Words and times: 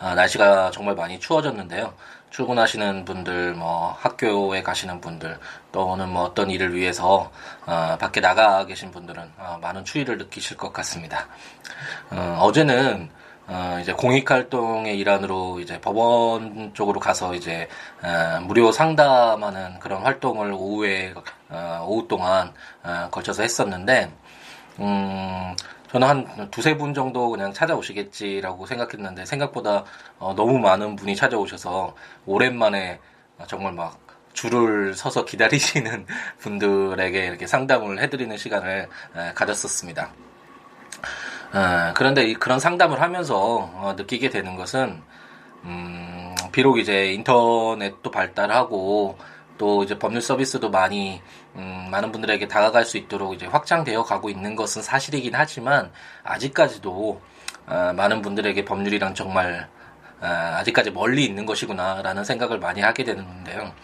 아, 0.00 0.14
날씨가 0.14 0.70
정말 0.70 0.94
많이 0.94 1.20
추워졌는데요. 1.20 1.92
출근하시는 2.30 3.04
분들, 3.04 3.52
뭐 3.52 3.94
학교에 3.98 4.62
가시는 4.62 5.02
분들, 5.02 5.38
또는 5.72 6.08
뭐 6.08 6.22
어떤 6.22 6.50
일을 6.50 6.74
위해서 6.74 7.30
어, 7.66 7.98
밖에 8.00 8.22
나가 8.22 8.64
계신 8.64 8.90
분들은 8.90 9.30
어, 9.36 9.58
많은 9.60 9.84
추위를 9.84 10.16
느끼실 10.16 10.56
것 10.56 10.72
같습니다. 10.72 11.28
어, 12.10 12.50
제는 12.50 13.10
어, 13.46 13.78
이제 13.82 13.92
공익활동의 13.92 14.98
일환으로 14.98 15.60
이제 15.60 15.78
법원 15.82 16.72
쪽으로 16.72 16.98
가서 16.98 17.34
이제 17.34 17.68
어, 18.02 18.40
무료 18.40 18.72
상담하는 18.72 19.80
그런 19.80 20.02
활동을 20.02 20.52
오후에 20.52 21.12
어, 21.50 21.84
오후 21.86 22.08
동안 22.08 22.54
어, 22.82 23.08
걸쳐서 23.10 23.42
했었는데 23.42 24.10
음, 24.78 25.54
저는 25.92 26.06
한 26.06 26.50
두세 26.50 26.76
분 26.76 26.94
정도 26.94 27.30
그냥 27.30 27.52
찾아오시겠지라고 27.52 28.64
생각했는데 28.66 29.26
생각보다 29.26 29.84
어, 30.20 30.34
너무 30.36 30.58
많은 30.58 30.94
분이 30.94 31.16
찾아오셔서 31.16 31.96
오랜만에 32.26 33.00
정말 33.48 33.72
막 33.72 33.98
줄을 34.32 34.94
서서 34.94 35.24
기다리시는 35.24 36.06
분들에게 36.38 37.26
이렇게 37.26 37.46
상담을 37.48 38.00
해드리는 38.00 38.36
시간을 38.36 38.88
에, 39.16 39.32
가졌었습니다. 39.34 40.10
에, 41.54 41.92
그런데 41.94 42.22
이, 42.22 42.34
그런 42.34 42.60
상담을 42.60 43.00
하면서 43.00 43.36
어, 43.36 43.94
느끼게 43.96 44.30
되는 44.30 44.54
것은 44.54 45.02
음, 45.64 46.36
비록 46.52 46.78
이제 46.78 47.12
인터넷도 47.12 48.12
발달하고 48.12 49.18
또 49.60 49.84
이제 49.84 49.98
법률 49.98 50.22
서비스도 50.22 50.70
많이 50.70 51.20
음, 51.54 51.88
많은 51.90 52.12
분들에게 52.12 52.48
다가갈 52.48 52.86
수 52.86 52.96
있도록 52.96 53.34
이제 53.34 53.44
확장되어 53.44 54.04
가고 54.04 54.30
있는 54.30 54.56
것은 54.56 54.80
사실이긴 54.80 55.34
하지만 55.34 55.92
아직까지도 56.24 57.20
어, 57.66 57.92
많은 57.94 58.22
분들에게 58.22 58.64
법률이란 58.64 59.14
정말 59.14 59.68
어, 60.22 60.26
아직까지 60.26 60.92
멀리 60.92 61.26
있는 61.26 61.44
것이구나라는 61.44 62.24
생각을 62.24 62.58
많이 62.58 62.80
하게 62.80 63.04
되는데요. 63.04 63.74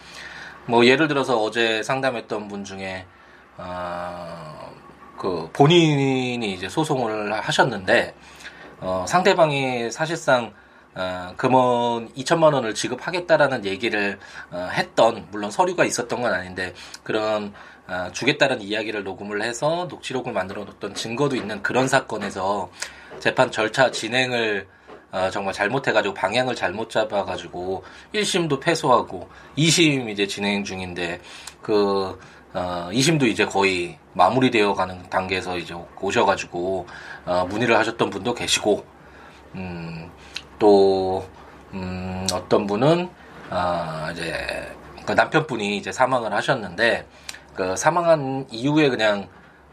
뭐 0.65 0.83
예를 0.83 1.07
들어서 1.07 1.39
어제 1.39 1.83
상담했던 1.83 2.47
분 2.47 2.63
중에 2.63 3.05
어, 3.57 4.71
그 5.15 5.47
본인이 5.53 6.53
이제 6.53 6.67
소송을 6.67 7.33
하셨는데 7.33 8.15
어, 8.79 9.05
상대방이 9.07 9.91
사실상 9.91 10.53
어, 10.97 11.33
금원 11.37 12.11
2천만 12.15 12.55
원을 12.55 12.73
지급하겠다라는 12.73 13.65
얘기를 13.65 14.17
어, 14.49 14.67
했던 14.73 15.27
물론 15.29 15.51
서류가 15.51 15.85
있었던 15.85 16.21
건 16.23 16.33
아닌데 16.33 16.73
그런 17.03 17.53
어, 17.87 18.09
주겠다는 18.11 18.61
이야기를 18.61 19.03
녹음을 19.03 19.43
해서 19.43 19.87
녹취록을 19.91 20.33
만들어 20.33 20.65
놓던 20.65 20.95
증거도 20.95 21.35
있는 21.35 21.61
그런 21.61 21.87
사건에서 21.87 22.71
재판 23.19 23.51
절차 23.51 23.91
진행을 23.91 24.67
어, 25.11 25.29
정말 25.29 25.53
잘못해가지고 25.53 26.15
방향을 26.15 26.55
잘못 26.55 26.89
잡아가지고 26.89 27.83
1심도 28.15 28.59
패소하고 28.59 29.29
2심 29.55 30.09
이제 30.09 30.25
진행 30.25 30.63
중인데 30.63 31.21
그 31.61 32.19
어, 32.53 32.89
2심도 32.91 33.27
이제 33.27 33.45
거의 33.45 33.99
마무리되어 34.13 34.73
가는 34.73 35.07
단계에서 35.11 35.59
이제 35.59 35.75
오셔가지고 36.01 36.87
어, 37.25 37.45
문의를 37.47 37.77
하셨던 37.77 38.09
분도 38.09 38.33
계시고 38.33 38.83
음, 39.55 40.11
또 40.59 41.25
음, 41.73 42.25
어떤 42.33 42.65
분은 42.65 43.09
어, 43.49 44.07
이제 44.11 44.75
그 45.05 45.13
남편분이 45.13 45.77
이제 45.77 45.91
사망을 45.91 46.33
하셨는데 46.33 47.05
그 47.53 47.75
사망한 47.75 48.47
이후에 48.51 48.89
그냥 48.89 49.27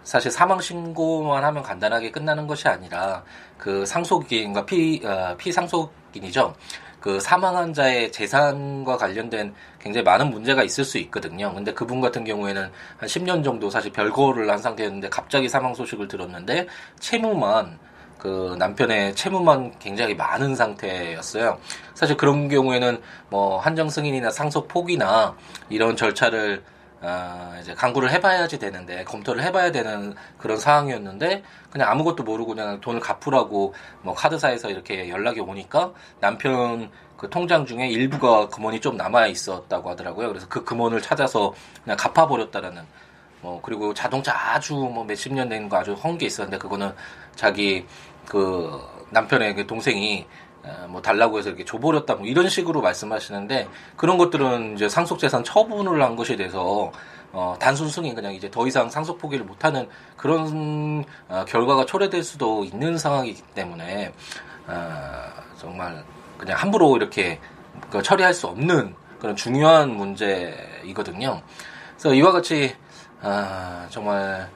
사실 0.05 0.31
사망 0.31 0.61
신고만 0.61 1.43
하면 1.45 1.63
간단하게 1.63 2.11
끝나는 2.11 2.47
것이 2.47 2.69
아니라 2.69 3.25
그 3.57 3.87
상속인, 3.87 4.53
그러니까 4.53 4.67
피, 4.67 5.01
어, 5.05 5.35
피상속인이죠. 5.37 6.55
그 7.01 7.21
사망한 7.21 7.75
자의 7.75 8.11
재산과 8.11 8.97
관련된 8.97 9.55
굉장히 9.79 10.05
많은 10.05 10.31
문제가 10.31 10.63
있을 10.63 10.85
수 10.85 10.97
있거든요. 10.99 11.53
근데 11.53 11.75
그분 11.75 12.01
같은 12.01 12.25
경우에는 12.25 12.71
한 12.97 13.09
10년 13.09 13.45
정도 13.45 13.69
사실 13.69 13.93
별거를 13.93 14.49
한 14.51 14.59
상태였는데 14.59 15.11
갑자기 15.11 15.49
사망 15.49 15.75
소식을 15.75 16.09
들었는데 16.09 16.67
채무만 17.01 17.79
그 18.25 18.57
남편의 18.59 19.15
채무만 19.15 19.79
굉장히 19.79 20.15
많은 20.15 20.55
상태였어요. 20.55 21.59
사실 21.93 22.17
그런 22.17 22.49
경우에는 22.49 23.03
뭐 23.29 23.59
한정 23.59 23.91
승인이나 23.91 24.31
상속 24.31 24.67
포기나 24.67 25.37
이런 25.69 25.95
절차를 25.95 26.63
아, 27.03 27.59
이제 27.61 27.75
강구를 27.75 28.11
해봐야지 28.13 28.59
되는데 28.59 29.05
검토를 29.05 29.43
해봐야 29.43 29.73
되는 29.73 30.15
그런 30.39 30.57
상황이었는데 30.57 31.43
그냥 31.69 31.91
아무것도 31.91 32.23
모르고 32.23 32.55
그냥 32.55 32.81
돈을 32.81 32.99
갚으라고 32.99 33.75
뭐 34.01 34.15
카드사에서 34.15 34.71
이렇게 34.71 35.11
연락이 35.11 35.41
오니까 35.41 35.93
남편 36.19 36.91
그 37.19 37.29
통장 37.29 37.67
중에 37.67 37.89
일부가 37.89 38.49
금원이 38.49 38.81
좀 38.81 38.97
남아 38.97 39.27
있었다고 39.27 39.91
하더라고요. 39.91 40.29
그래서 40.29 40.49
그 40.49 40.65
금원을 40.65 41.03
찾아서 41.03 41.53
그냥 41.83 41.99
갚아버렸다라는 41.99 42.85
뭐 43.45 43.61
그리고 43.63 43.93
자동차 43.93 44.33
아주 44.35 44.75
뭐 44.75 45.05
몇십 45.05 45.35
년 45.35 45.49
된 45.51 45.69
거 45.69 45.77
아주 45.77 45.93
헌게 45.93 46.25
있었는데 46.25 46.57
그거는 46.57 46.93
자기 47.37 47.85
그 48.27 48.81
남편의 49.11 49.55
그 49.55 49.67
동생이 49.67 50.27
뭐 50.89 51.03
달라고 51.03 51.39
해서 51.39 51.51
이렇게 51.51 51.63
줘버렸다 51.63 52.15
뭐 52.15 52.27
이런 52.27 52.49
식으로 52.49 52.81
말씀하시는데 52.81 53.69
그런 53.97 54.17
것들은 54.17 54.75
이제 54.77 54.89
상속재산 54.89 55.45
처분을 55.45 56.03
한 56.03 56.17
것에 56.17 56.37
대해서 56.37 56.91
어, 57.33 57.55
단순 57.61 57.89
승인 57.91 58.15
그냥 58.15 58.33
이제 58.33 58.51
더 58.51 58.67
이상 58.67 58.89
상속 58.89 59.19
포기를 59.19 59.45
못하는 59.45 59.89
그런 60.17 61.05
어, 61.29 61.45
결과가 61.47 61.85
초래될 61.85 62.23
수도 62.23 62.65
있는 62.65 62.97
상황이기 62.97 63.43
때문에 63.55 64.13
어, 64.69 64.81
정말 65.59 66.03
그냥 66.39 66.57
함부로 66.59 66.97
이렇게 66.97 67.39
그 67.91 68.01
처리할 68.03 68.33
수 68.33 68.47
없는 68.47 68.95
그런 69.19 69.37
중요한 69.37 69.91
문제이거든요. 69.91 71.43
그래서 71.99 72.15
이와 72.15 72.33
같이 72.33 72.75
아, 73.27 73.87
정말 73.89 74.51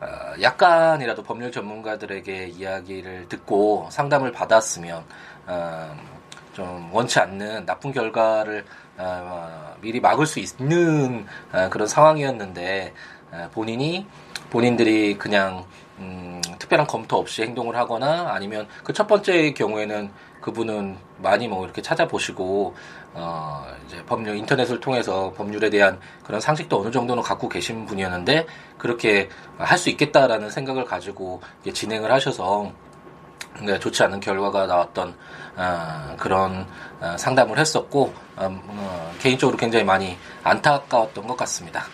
어, 0.00 0.06
약간이라도 0.40 1.24
법률 1.24 1.50
전문가들에게 1.50 2.46
이야기를 2.48 3.28
듣고 3.28 3.88
상담을 3.90 4.30
받았으면 4.30 5.04
어, 5.48 5.96
좀 6.52 6.88
원치 6.92 7.18
않는 7.18 7.66
나쁜 7.66 7.90
결과를 7.90 8.64
어, 8.96 9.74
미리 9.80 9.98
막을 9.98 10.24
수 10.24 10.38
있는 10.38 11.26
그런 11.70 11.88
상황이었는데 11.88 12.94
본인이 13.52 14.06
본인들이 14.50 15.18
그냥 15.18 15.64
음, 15.98 16.40
특별한 16.60 16.86
검토 16.86 17.16
없이 17.16 17.42
행동을 17.42 17.74
하거나 17.76 18.32
아니면 18.32 18.68
그 18.84 18.92
첫 18.92 19.06
번째 19.06 19.52
경우에는 19.52 20.10
그분은 20.40 20.96
많이 21.18 21.48
뭐 21.48 21.64
이렇게 21.64 21.82
찾아보시고 21.82 22.74
어 23.18 23.66
이제 23.86 24.02
법률 24.04 24.36
인터넷을 24.36 24.78
통해서 24.78 25.32
법률에 25.36 25.70
대한 25.70 25.98
그런 26.22 26.40
상식도 26.40 26.80
어느 26.80 26.90
정도는 26.90 27.22
갖고 27.22 27.48
계신 27.48 27.86
분이었는데 27.86 28.46
그렇게 28.78 29.28
할 29.58 29.78
수 29.78 29.90
있겠다라는 29.90 30.50
생각을 30.50 30.84
가지고 30.84 31.40
진행을 31.72 32.12
하셔서 32.12 32.70
네, 33.62 33.78
좋지 33.78 34.02
않은 34.02 34.20
결과가 34.20 34.66
나왔던 34.66 35.16
어, 35.56 36.16
그런 36.18 36.66
어, 37.00 37.16
상담을 37.16 37.58
했었고 37.58 38.12
어, 38.36 38.62
어 38.68 39.12
개인적으로 39.18 39.56
굉장히 39.56 39.84
많이 39.84 40.18
안타까웠던 40.42 41.26
것 41.26 41.36
같습니다. 41.38 41.84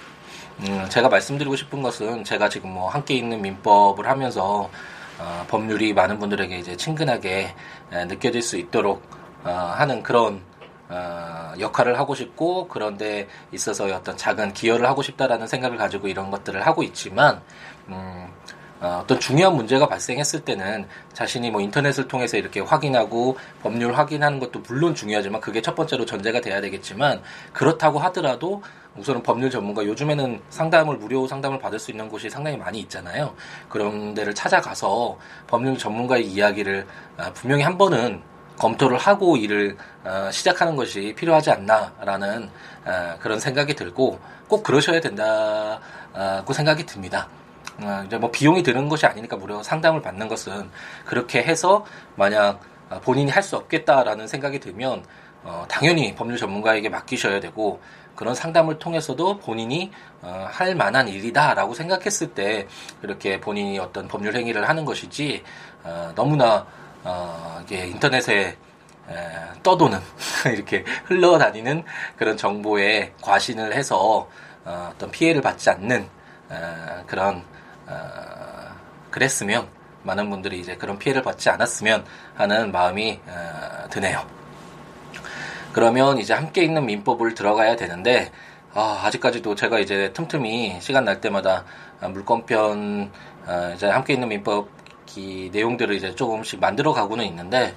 음, 0.61 0.87
제가 0.88 1.08
말씀드리고 1.08 1.55
싶은 1.56 1.82
것은 1.82 2.25
제가 2.25 2.49
지금 2.49 2.70
뭐 2.75 2.88
함께 2.88 3.14
있는 3.14 3.41
민법을 3.41 4.08
하면서 4.08 4.69
어, 5.19 5.46
법률이 5.49 5.93
많은 5.93 6.19
분들에게 6.19 6.58
이제 6.58 6.76
친근하게 6.76 7.55
에, 7.93 8.05
느껴질 8.06 8.43
수 8.43 8.56
있도록 8.56 9.02
어, 9.44 9.50
하는 9.50 10.02
그런 10.02 10.43
어, 10.93 11.55
역할을 11.59 11.99
하고 11.99 12.15
싶고 12.15 12.69
그런데 12.69 13.27
있어서 13.50 13.87
어떤 13.87 14.15
작은 14.15 14.53
기여를 14.53 14.87
하고 14.87 15.03
싶다라는 15.03 15.47
생각을 15.47 15.79
가지고 15.79 16.09
이런 16.09 16.31
것들을 16.31 16.67
하고 16.67 16.83
있지만 16.83 17.41
음, 17.89 18.29
어, 18.83 19.00
어떤 19.03 19.19
중요한 19.19 19.56
문제가 19.56 19.87
발생했을 19.87 20.41
때는 20.41 20.87
자신이 21.15 21.50
뭐 21.50 21.62
인터넷을 21.62 22.09
통해서 22.09 22.37
이렇게 22.37 22.61
확인하고 22.61 23.39
법률 23.62 23.94
확인하는 23.94 24.39
것도 24.39 24.61
물론 24.61 24.94
중요하지만 24.94 25.41
그게 25.41 25.62
첫 25.62 25.75
번째로 25.75 26.05
전제가 26.05 26.43
돼야 26.43 26.61
되겠지만 26.61 27.23
그렇다고 27.55 27.99
하더라도 28.00 28.62
우선은 28.97 29.23
법률 29.23 29.49
전문가 29.50 29.87
요즘에는 29.87 30.43
상담을 30.50 30.99
무료 30.99 31.27
상담을 31.27 31.59
받을 31.59 31.79
수 31.79 31.91
있는 31.91 32.11
곳이 32.11 32.29
상당히 32.29 32.59
많이 32.59 32.81
있잖아요. 32.81 33.35
그런 33.71 34.12
데를 34.12 34.35
찾아가서 34.35 35.17
법률 35.47 35.79
전문가의 35.79 36.27
이야기를 36.27 36.87
아, 37.17 37.33
분명히 37.33 37.62
한 37.62 37.79
번은 37.79 38.21
검토를 38.58 38.99
하고 38.99 39.37
일을 39.37 39.76
어, 40.04 40.31
시작하는 40.31 40.76
것이 40.76 41.14
필요하지 41.16 41.50
않나라는 41.50 42.50
어, 42.84 43.16
그런 43.20 43.40
생각이 43.40 43.75
들고 43.75 44.19
꼭 44.49 44.62
그러셔야 44.62 45.00
된다고 45.00 46.52
생각이 46.52 46.84
듭니다. 46.87 47.28
어, 47.81 48.02
이제 48.06 48.19
뭐 48.19 48.31
비용이 48.31 48.62
드는 48.62 48.88
것이 48.88 49.06
아니니까 49.06 49.37
무료 49.37 49.62
상담을 49.62 50.02
받는 50.02 50.28
것은 50.28 50.70
그렇게 51.04 51.43
해서 51.43 51.84
만약 52.16 52.60
본인이 53.02 53.31
할 53.31 53.43
수 53.43 53.56
없겠다라는 53.56 54.26
생각이 54.28 54.60
들면 54.60 55.05
어, 55.44 55.64
당연히 55.69 56.14
법률 56.14 56.37
전문가에게 56.38 56.88
맡기셔야 56.88 57.40
되고 57.40 57.81
그런 58.14 58.34
상담을 58.34 58.78
통해서도 58.78 59.38
본인이 59.38 59.90
어, 60.20 60.46
할 60.50 60.75
만한 60.75 61.08
일이다라고 61.08 61.75
생각했을 61.75 62.34
때 62.34 62.69
이렇게 63.02 63.40
본인이 63.40 63.78
어떤 63.78 64.06
법률 64.06 64.37
행위를 64.37 64.69
하는 64.69 64.84
것이지 64.84 65.43
어, 65.82 66.12
너무나 66.14 66.66
어, 67.04 67.60
이게 67.64 67.87
인터넷에 67.87 68.56
에, 69.08 69.16
떠도는 69.62 69.99
이렇게 70.54 70.84
흘러다니는 71.06 71.84
그런 72.16 72.37
정보에 72.37 73.12
과신을 73.20 73.75
해서 73.75 74.28
어, 74.64 74.93
떤 74.99 75.10
피해를 75.10 75.43
받지 75.43 75.70
않는 75.70 76.08
어, 76.49 77.04
그런 77.06 77.44
어, 77.87 77.93
그랬으면 79.10 79.69
많은 80.04 80.31
분들이 80.31 80.60
이제 80.60 80.76
그런 80.76 80.99
피해를 80.99 81.22
받지 81.22 81.50
않았으면 81.50 82.04
하는 82.34 82.72
마음이 82.72 83.20
어, 83.26 83.88
드네요. 83.90 84.25
그러면 85.72 86.19
이제 86.19 86.34
함께 86.34 86.64
있는 86.64 86.84
민법을 86.87 87.34
들어가야 87.34 87.76
되는데 87.76 88.31
아, 88.75 89.08
직까지도 89.10 89.55
제가 89.55 89.78
이제 89.81 90.12
틈틈이 90.12 90.78
시간 90.81 91.05
날 91.05 91.20
때마다 91.20 91.64
물권편 92.00 93.10
어, 93.46 93.72
이제 93.75 93.87
함께 93.87 94.14
있는 94.14 94.28
민법 94.28 94.69
이 95.17 95.50
내용들을 95.53 95.94
이제 95.94 96.14
조금씩 96.14 96.61
만들어 96.61 96.93
가고는 96.93 97.25
있는데 97.26 97.75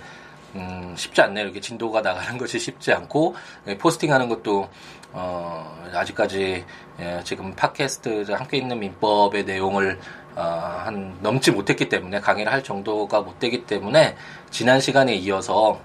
음, 0.55 0.93
쉽지 0.95 1.21
않네요. 1.21 1.45
이렇게 1.45 1.59
진도가 1.59 2.01
나가는 2.01 2.37
것이 2.39 2.59
쉽지 2.59 2.93
않고 2.93 3.35
예, 3.67 3.77
포스팅하는 3.77 4.29
것도 4.29 4.69
어, 5.11 5.89
아직까지 5.93 6.65
예, 6.99 7.21
지금 7.23 7.53
팟캐스트 7.55 8.31
함께 8.31 8.57
있는 8.57 8.79
민법의 8.79 9.45
내용을 9.45 9.99
어, 10.35 10.41
한 10.85 11.17
넘지 11.21 11.51
못했기 11.51 11.89
때문에 11.89 12.19
강의를 12.19 12.51
할 12.51 12.63
정도가 12.63 13.21
못 13.21 13.39
되기 13.39 13.65
때문에 13.65 14.15
지난 14.49 14.79
시간에 14.79 15.15
이어서 15.15 15.79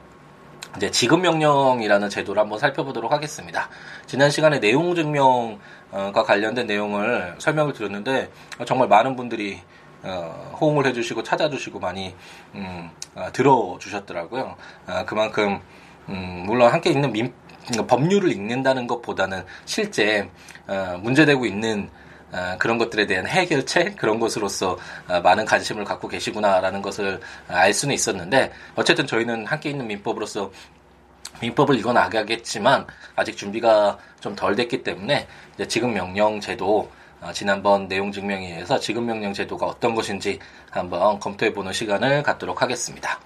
이제 0.76 0.90
지급 0.90 1.20
명령이라는 1.20 2.08
제도를 2.08 2.40
한번 2.40 2.60
살펴보도록 2.60 3.10
하겠습니다. 3.10 3.68
지난 4.06 4.30
시간에 4.30 4.60
내용 4.60 4.94
증명과 4.94 6.22
관련된 6.24 6.66
내용을 6.68 7.34
설명을 7.38 7.72
드렸는데 7.72 8.30
정말 8.66 8.86
많은 8.86 9.16
분들이 9.16 9.60
어, 10.02 10.56
호응을 10.60 10.86
해주시고 10.86 11.22
찾아주시고 11.22 11.78
많이 11.78 12.14
음, 12.54 12.90
어, 13.14 13.28
들어주셨더라고요. 13.32 14.56
어, 14.86 15.04
그만큼 15.06 15.60
음, 16.08 16.44
물론 16.46 16.72
함께 16.72 16.90
있는 16.90 17.12
민, 17.12 17.32
법률을 17.86 18.32
읽는다는 18.32 18.86
것보다는 18.86 19.44
실제 19.64 20.28
어, 20.66 20.98
문제되고 21.00 21.44
있는 21.46 21.90
어, 22.32 22.56
그런 22.58 22.78
것들에 22.78 23.06
대한 23.06 23.26
해결책 23.26 23.96
그런 23.96 24.20
것으로서 24.20 24.78
어, 25.08 25.20
많은 25.20 25.44
관심을 25.44 25.84
갖고 25.84 26.08
계시구나라는 26.08 26.80
것을 26.82 27.20
알 27.48 27.74
수는 27.74 27.94
있었는데 27.94 28.52
어쨌든 28.76 29.06
저희는 29.06 29.46
함께 29.46 29.70
있는 29.70 29.86
민법으로서 29.86 30.50
민법을 31.40 31.78
읽어 31.78 31.92
나가겠지만 31.92 32.86
아직 33.16 33.36
준비가 33.36 33.98
좀 34.20 34.36
덜 34.36 34.54
됐기 34.54 34.82
때문에 34.82 35.26
지금 35.68 35.94
명령 35.94 36.40
제도 36.40 36.80
어, 36.80 36.99
지난번 37.34 37.86
내용 37.86 38.10
증명에 38.10 38.46
의해서 38.46 38.78
지금 38.78 39.06
명령 39.06 39.32
제도가 39.32 39.66
어떤 39.66 39.94
것인지 39.94 40.38
한번 40.70 41.20
검토해 41.20 41.52
보는 41.52 41.72
시간을 41.72 42.22
갖도록 42.22 42.62
하겠습니다. 42.62 43.20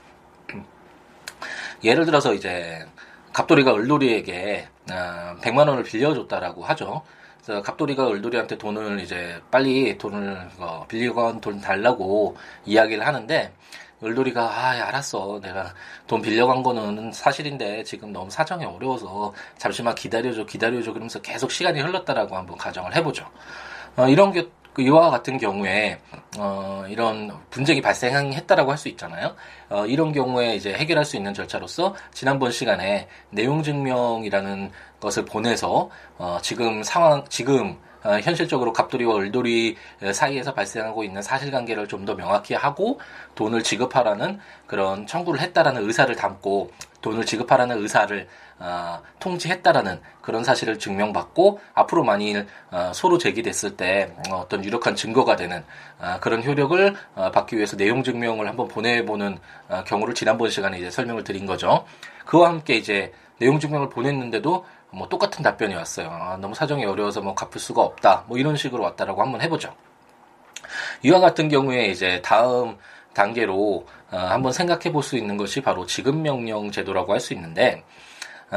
예를 1.84 2.04
들어서 2.04 2.34
이제 2.34 2.84
갑돌이가 3.32 3.74
을돌이에게 3.74 4.68
100만 4.86 5.68
원을 5.68 5.84
빌려줬다라고 5.84 6.64
하죠. 6.64 7.02
그래서 7.44 7.62
갑돌이가 7.62 8.08
을돌이한테 8.08 8.56
돈을 8.58 9.00
이제 9.00 9.40
빨리 9.50 9.98
돈을 9.98 10.48
어, 10.58 10.86
빌리건 10.88 11.40
돈 11.40 11.60
달라고 11.60 12.36
이야기를 12.64 13.06
하는데 13.06 13.52
을돌이가 14.02 14.42
아 14.42 14.70
알았어 14.88 15.40
내가 15.42 15.74
돈 16.06 16.22
빌려간 16.22 16.62
거는 16.62 17.12
사실인데 17.12 17.84
지금 17.84 18.12
너무 18.12 18.30
사정이 18.30 18.64
어려워서 18.64 19.34
잠시만 19.58 19.94
기다려줘 19.94 20.46
기다려줘 20.46 20.92
그러면서 20.92 21.20
계속 21.20 21.50
시간이 21.50 21.80
흘렀다라고 21.80 22.36
한번 22.36 22.56
가정을 22.56 22.94
해보죠. 22.96 23.26
어, 23.96 24.08
이런 24.08 24.32
게그 24.32 24.82
이와 24.82 25.10
같은 25.10 25.38
경우에 25.38 25.98
어, 26.38 26.84
이런 26.88 27.30
분쟁이 27.50 27.80
발생했다라고 27.80 28.70
할 28.72 28.78
수 28.78 28.88
있잖아요. 28.88 29.34
어, 29.70 29.86
이런 29.86 30.12
경우에 30.12 30.56
이제 30.56 30.72
해결할 30.74 31.04
수 31.04 31.16
있는 31.16 31.32
절차로서 31.32 31.94
지난번 32.12 32.50
시간에 32.50 33.08
내용 33.30 33.62
증명이라는 33.62 34.70
것을 35.00 35.24
보내서 35.24 35.90
어, 36.18 36.38
지금 36.42 36.82
상황 36.82 37.24
지금 37.28 37.78
어, 38.04 38.20
현실적으로 38.20 38.72
갑돌이와 38.72 39.16
을돌이 39.16 39.76
사이에서 40.12 40.54
발생하고 40.54 41.02
있는 41.04 41.22
사실관계를 41.22 41.88
좀 41.88 42.04
더 42.04 42.14
명확히 42.14 42.52
하고 42.54 43.00
돈을 43.34 43.62
지급하라는 43.62 44.38
그런 44.66 45.06
청구를 45.06 45.40
했다라는 45.40 45.86
의사를 45.86 46.14
담고 46.14 46.70
돈을 47.00 47.24
지급하라는 47.24 47.80
의사를 47.82 48.28
어, 48.58 49.02
통지했다라는 49.18 50.00
그런 50.20 50.44
사실을 50.44 50.78
증명받고 50.78 51.60
앞으로 51.74 52.04
만일 52.04 52.46
어, 52.70 52.92
소로 52.94 53.18
제기됐을 53.18 53.76
때 53.76 54.14
어, 54.30 54.46
떤 54.48 54.64
유력한 54.64 54.94
증거가 54.94 55.34
되는 55.36 55.64
어, 55.98 56.18
그런 56.20 56.44
효력을 56.44 56.94
어, 57.14 57.30
받기 57.30 57.56
위해서 57.56 57.76
내용 57.76 58.02
증명을 58.04 58.46
한번 58.48 58.68
보내보는 58.68 59.38
어, 59.68 59.84
경우를 59.84 60.14
지난번 60.14 60.50
시간에 60.50 60.78
이제 60.78 60.90
설명을 60.90 61.24
드린 61.24 61.46
거죠. 61.46 61.84
그와 62.26 62.48
함께 62.50 62.74
이제 62.76 63.12
내용 63.38 63.58
증명을 63.58 63.88
보냈는데도 63.88 64.64
뭐 64.90 65.08
똑같은 65.08 65.42
답변이 65.42 65.74
왔어요. 65.74 66.08
아, 66.10 66.36
너무 66.36 66.54
사정이 66.54 66.84
어려워서 66.84 67.20
뭐 67.20 67.34
갚을 67.34 67.58
수가 67.58 67.82
없다. 67.82 68.24
뭐 68.28 68.38
이런 68.38 68.56
식으로 68.56 68.82
왔다라고 68.84 69.22
한번 69.22 69.40
해보죠. 69.40 69.74
이와 71.02 71.20
같은 71.20 71.48
경우에 71.48 71.86
이제 71.86 72.20
다음 72.22 72.76
단계로 73.14 73.86
어, 74.10 74.16
한번 74.16 74.52
생각해 74.52 74.92
볼 74.92 75.02
수 75.02 75.16
있는 75.16 75.36
것이 75.36 75.60
바로 75.60 75.86
지급 75.86 76.16
명령 76.16 76.70
제도라고 76.70 77.12
할 77.12 77.20
수 77.20 77.34
있는데 77.34 77.84
어, 78.50 78.56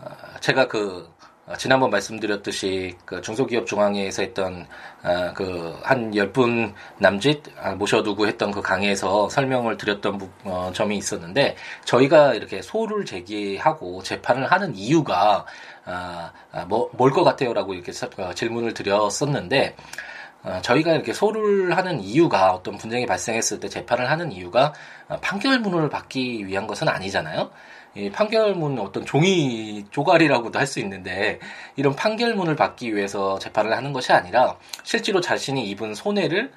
어, 0.00 0.08
제가 0.40 0.68
그 0.68 1.10
어, 1.17 1.17
지난번 1.56 1.90
말씀드렸듯이 1.90 2.94
그 3.04 3.20
중소기업 3.22 3.66
중앙회에서 3.66 4.22
했던 4.22 4.66
어, 5.02 5.32
그한 5.34 6.14
열 6.14 6.32
분 6.32 6.74
남짓 6.98 7.42
아, 7.58 7.72
모셔두고 7.72 8.26
했던 8.26 8.50
그 8.50 8.60
강의에서 8.60 9.28
설명을 9.30 9.76
드렸던 9.78 10.20
어, 10.44 10.70
점이 10.74 10.96
있었는데 10.98 11.56
저희가 11.84 12.34
이렇게 12.34 12.60
소를 12.60 13.04
제기하고 13.06 14.02
재판을 14.02 14.50
하는 14.50 14.74
이유가 14.76 15.46
아, 15.86 16.30
아, 16.52 16.64
뭐, 16.66 16.90
뭘 16.92 17.10
것 17.12 17.24
같아요라고 17.24 17.72
이렇게 17.72 17.92
질문을 18.34 18.74
드렸었는데 18.74 19.74
저희가 20.62 20.92
이렇게 20.92 21.12
소를 21.12 21.76
하는 21.76 22.00
이유가 22.00 22.52
어떤 22.52 22.78
분쟁이 22.78 23.06
발생했을 23.06 23.60
때 23.60 23.68
재판을 23.68 24.10
하는 24.10 24.32
이유가 24.32 24.72
판결문을 25.20 25.90
받기 25.90 26.46
위한 26.46 26.66
것은 26.66 26.88
아니잖아요. 26.88 27.50
이 27.94 28.10
판결문 28.10 28.78
어떤 28.78 29.04
종이 29.04 29.84
조각이라고도 29.90 30.58
할 30.58 30.66
수 30.66 30.78
있는데 30.80 31.40
이런 31.76 31.96
판결문을 31.96 32.54
받기 32.54 32.94
위해서 32.94 33.38
재판을 33.38 33.74
하는 33.76 33.92
것이 33.92 34.12
아니라 34.12 34.56
실제로 34.84 35.20
자신이 35.20 35.68
입은 35.70 35.94
손해를 35.94 36.52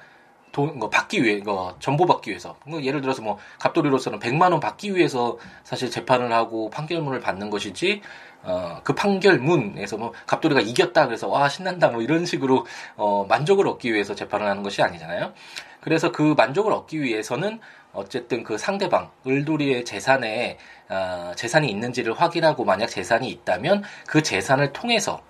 돈, 0.52 0.78
거 0.78 0.88
받기 0.88 1.24
위해, 1.24 1.40
거, 1.40 1.74
전보받기 1.80 2.30
위해서. 2.30 2.56
뭐 2.66 2.82
예를 2.82 3.00
들어서 3.00 3.22
뭐, 3.22 3.38
갑돌이로서는 3.58 4.20
100만원 4.20 4.60
받기 4.60 4.94
위해서 4.94 5.38
사실 5.64 5.90
재판을 5.90 6.32
하고 6.32 6.70
판결문을 6.70 7.20
받는 7.20 7.50
것이지, 7.50 8.02
어, 8.42 8.80
그 8.84 8.94
판결문에서 8.94 9.96
뭐, 9.96 10.12
갑돌이가 10.26 10.60
이겼다 10.60 11.06
그래서, 11.06 11.28
와, 11.28 11.48
신난다 11.48 11.88
뭐 11.88 12.02
이런 12.02 12.26
식으로, 12.26 12.66
어, 12.96 13.24
만족을 13.28 13.66
얻기 13.66 13.92
위해서 13.92 14.14
재판을 14.14 14.46
하는 14.46 14.62
것이 14.62 14.82
아니잖아요. 14.82 15.32
그래서 15.80 16.12
그 16.12 16.34
만족을 16.36 16.72
얻기 16.72 17.02
위해서는 17.02 17.58
어쨌든 17.92 18.44
그 18.44 18.56
상대방 18.56 19.10
을돌이의 19.26 19.84
재산에 19.84 20.58
어, 20.88 21.32
재산이 21.36 21.68
있는지를 21.68 22.14
확인하고 22.14 22.64
만약 22.64 22.86
재산이 22.86 23.28
있다면 23.28 23.82
그 24.06 24.22
재산을 24.22 24.72
통해서 24.72 25.20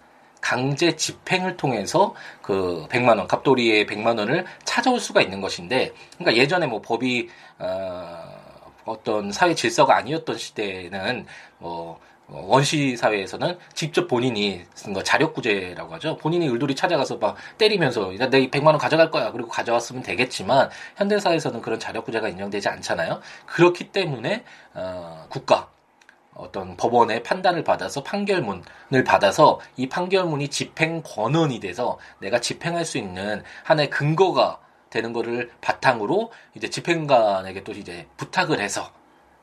강제 0.42 0.94
집행을 0.96 1.56
통해서 1.56 2.14
그 2.42 2.86
100만 2.90 3.16
원, 3.16 3.26
갑돌이의 3.26 3.86
100만 3.86 4.18
원을 4.18 4.44
찾아올 4.64 5.00
수가 5.00 5.22
있는 5.22 5.40
것인데, 5.40 5.92
그러니까 6.18 6.36
예전에 6.42 6.66
뭐 6.66 6.82
법이 6.82 7.30
어, 7.58 8.18
어떤 8.84 9.32
사회 9.32 9.54
질서가 9.54 9.96
아니었던 9.96 10.36
시대에는 10.36 11.24
뭐 11.58 11.98
어, 12.28 12.44
원시 12.48 12.96
사회에서는 12.96 13.58
직접 13.74 14.08
본인이 14.08 14.64
쓴 14.74 14.92
거 14.92 15.02
자력구제라고 15.02 15.94
하죠. 15.94 16.16
본인이 16.16 16.48
을돌이 16.48 16.74
찾아가서 16.74 17.16
막 17.16 17.36
때리면서 17.58 18.10
내 18.30 18.48
100만 18.48 18.66
원 18.66 18.78
가져갈 18.78 19.10
거야. 19.10 19.30
그리고 19.32 19.48
가져왔으면 19.48 20.02
되겠지만 20.02 20.70
현대 20.96 21.18
사회에서는 21.18 21.60
그런 21.62 21.78
자력구제가 21.78 22.28
인정되지 22.28 22.68
않잖아요. 22.68 23.20
그렇기 23.46 23.92
때문에 23.92 24.44
어, 24.74 25.26
국가 25.28 25.68
어떤 26.34 26.76
법원의 26.76 27.22
판단을 27.22 27.62
받아서 27.64 28.02
판결문을 28.02 29.04
받아서 29.04 29.60
이 29.76 29.88
판결문이 29.88 30.48
집행 30.48 31.02
권한이 31.02 31.60
돼서 31.60 31.98
내가 32.18 32.40
집행할 32.40 32.84
수 32.84 32.98
있는 32.98 33.42
하나의 33.64 33.90
근거가 33.90 34.60
되는 34.90 35.12
거를 35.12 35.50
바탕으로 35.60 36.32
이제 36.54 36.68
집행관에게 36.68 37.64
또 37.64 37.72
이제 37.72 38.06
부탁을 38.16 38.60
해서 38.60 38.92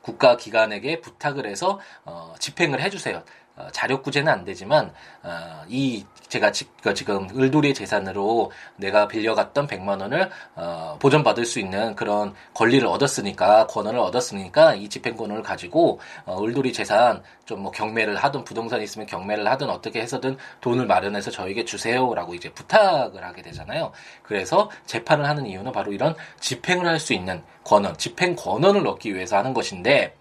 국가 0.02 0.38
기관에게 0.38 1.02
부탁을 1.02 1.46
해서 1.46 1.80
어, 2.06 2.34
집행을 2.40 2.82
해주세요. 2.82 3.24
어, 3.60 3.68
자력구제는 3.72 4.32
안 4.32 4.46
되지만 4.46 4.92
어, 5.22 5.64
이 5.68 6.06
제가 6.28 6.52
그 6.82 6.94
지금 6.94 7.28
을돌이의 7.38 7.74
재산으로 7.74 8.52
내가 8.78 9.08
빌려갔던 9.08 9.68
100만 9.68 10.02
원을 10.02 10.30
어, 10.56 10.98
보전받을 11.00 11.46
수 11.46 11.60
있는 11.60 11.96
그런 11.96 12.34
권리를 12.54 12.88
얻었으니까 12.88 13.68
권한을 13.68 14.00
얻었으니까 14.00 14.76
이 14.76 14.90
집행권을 14.90 15.44
가지고 15.44 16.00
어, 16.26 16.44
을돌이 16.44 16.74
재산 16.74 17.22
좀 17.46 17.60
뭐 17.60 17.72
경매를 17.72 18.16
하든 18.16 18.46
부동산 18.46 18.82
있으면 18.82 19.06
경매를 19.06 19.46
하든 19.52 19.70
어떻게 19.70 20.02
해서든 20.02 20.38
돈을 20.62 20.86
마련해서 20.86 21.30
저에게 21.32 21.66
주세요라고 21.66 22.34
이제 22.34 22.50
부탁을 22.54 23.24
하게 23.24 23.42
되잖아요. 23.42 23.92
그래서 24.24 24.70
재판을 24.86 25.28
하는 25.28 25.46
이유는 25.46 25.72
바로 25.74 25.92
이런 25.92 26.16
집행을 26.40 26.88
할 26.88 27.00
수 27.00 27.14
있는 27.14 27.44
권한, 27.64 27.96
집행 27.98 28.36
권한을 28.36 28.86
얻기 28.88 29.16
위해서 29.16 29.38
하는 29.38 29.54
것인데 29.54 30.16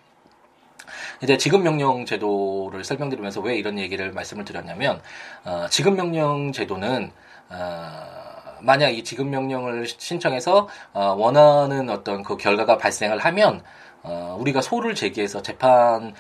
이제 1.23 1.37
지급 1.37 1.63
명령 1.63 2.05
제도를 2.07 2.85
설명드리면서 2.85 3.41
왜 3.41 3.57
이런 3.57 3.79
얘기를 3.79 4.13
말씀을 4.13 4.45
드렸냐면 4.45 5.01
어, 5.45 5.67
지급 5.71 5.95
명령 5.95 6.53
제도는 6.53 7.11
어, 7.51 8.19
만약 8.61 8.91
이 8.91 9.05
지급 9.05 9.29
명령을 9.29 9.87
신청해서 9.87 10.69
어, 10.93 11.15
원하는 11.19 11.91
어떤 11.91 12.23
그 12.23 12.37
결과가 12.37 12.79
발생을 12.79 13.19
하면 13.19 13.63
어, 14.03 14.37
우리가 14.41 14.63
소를 14.63 14.95
제기해서 14.95 15.43
재판을 15.43 16.15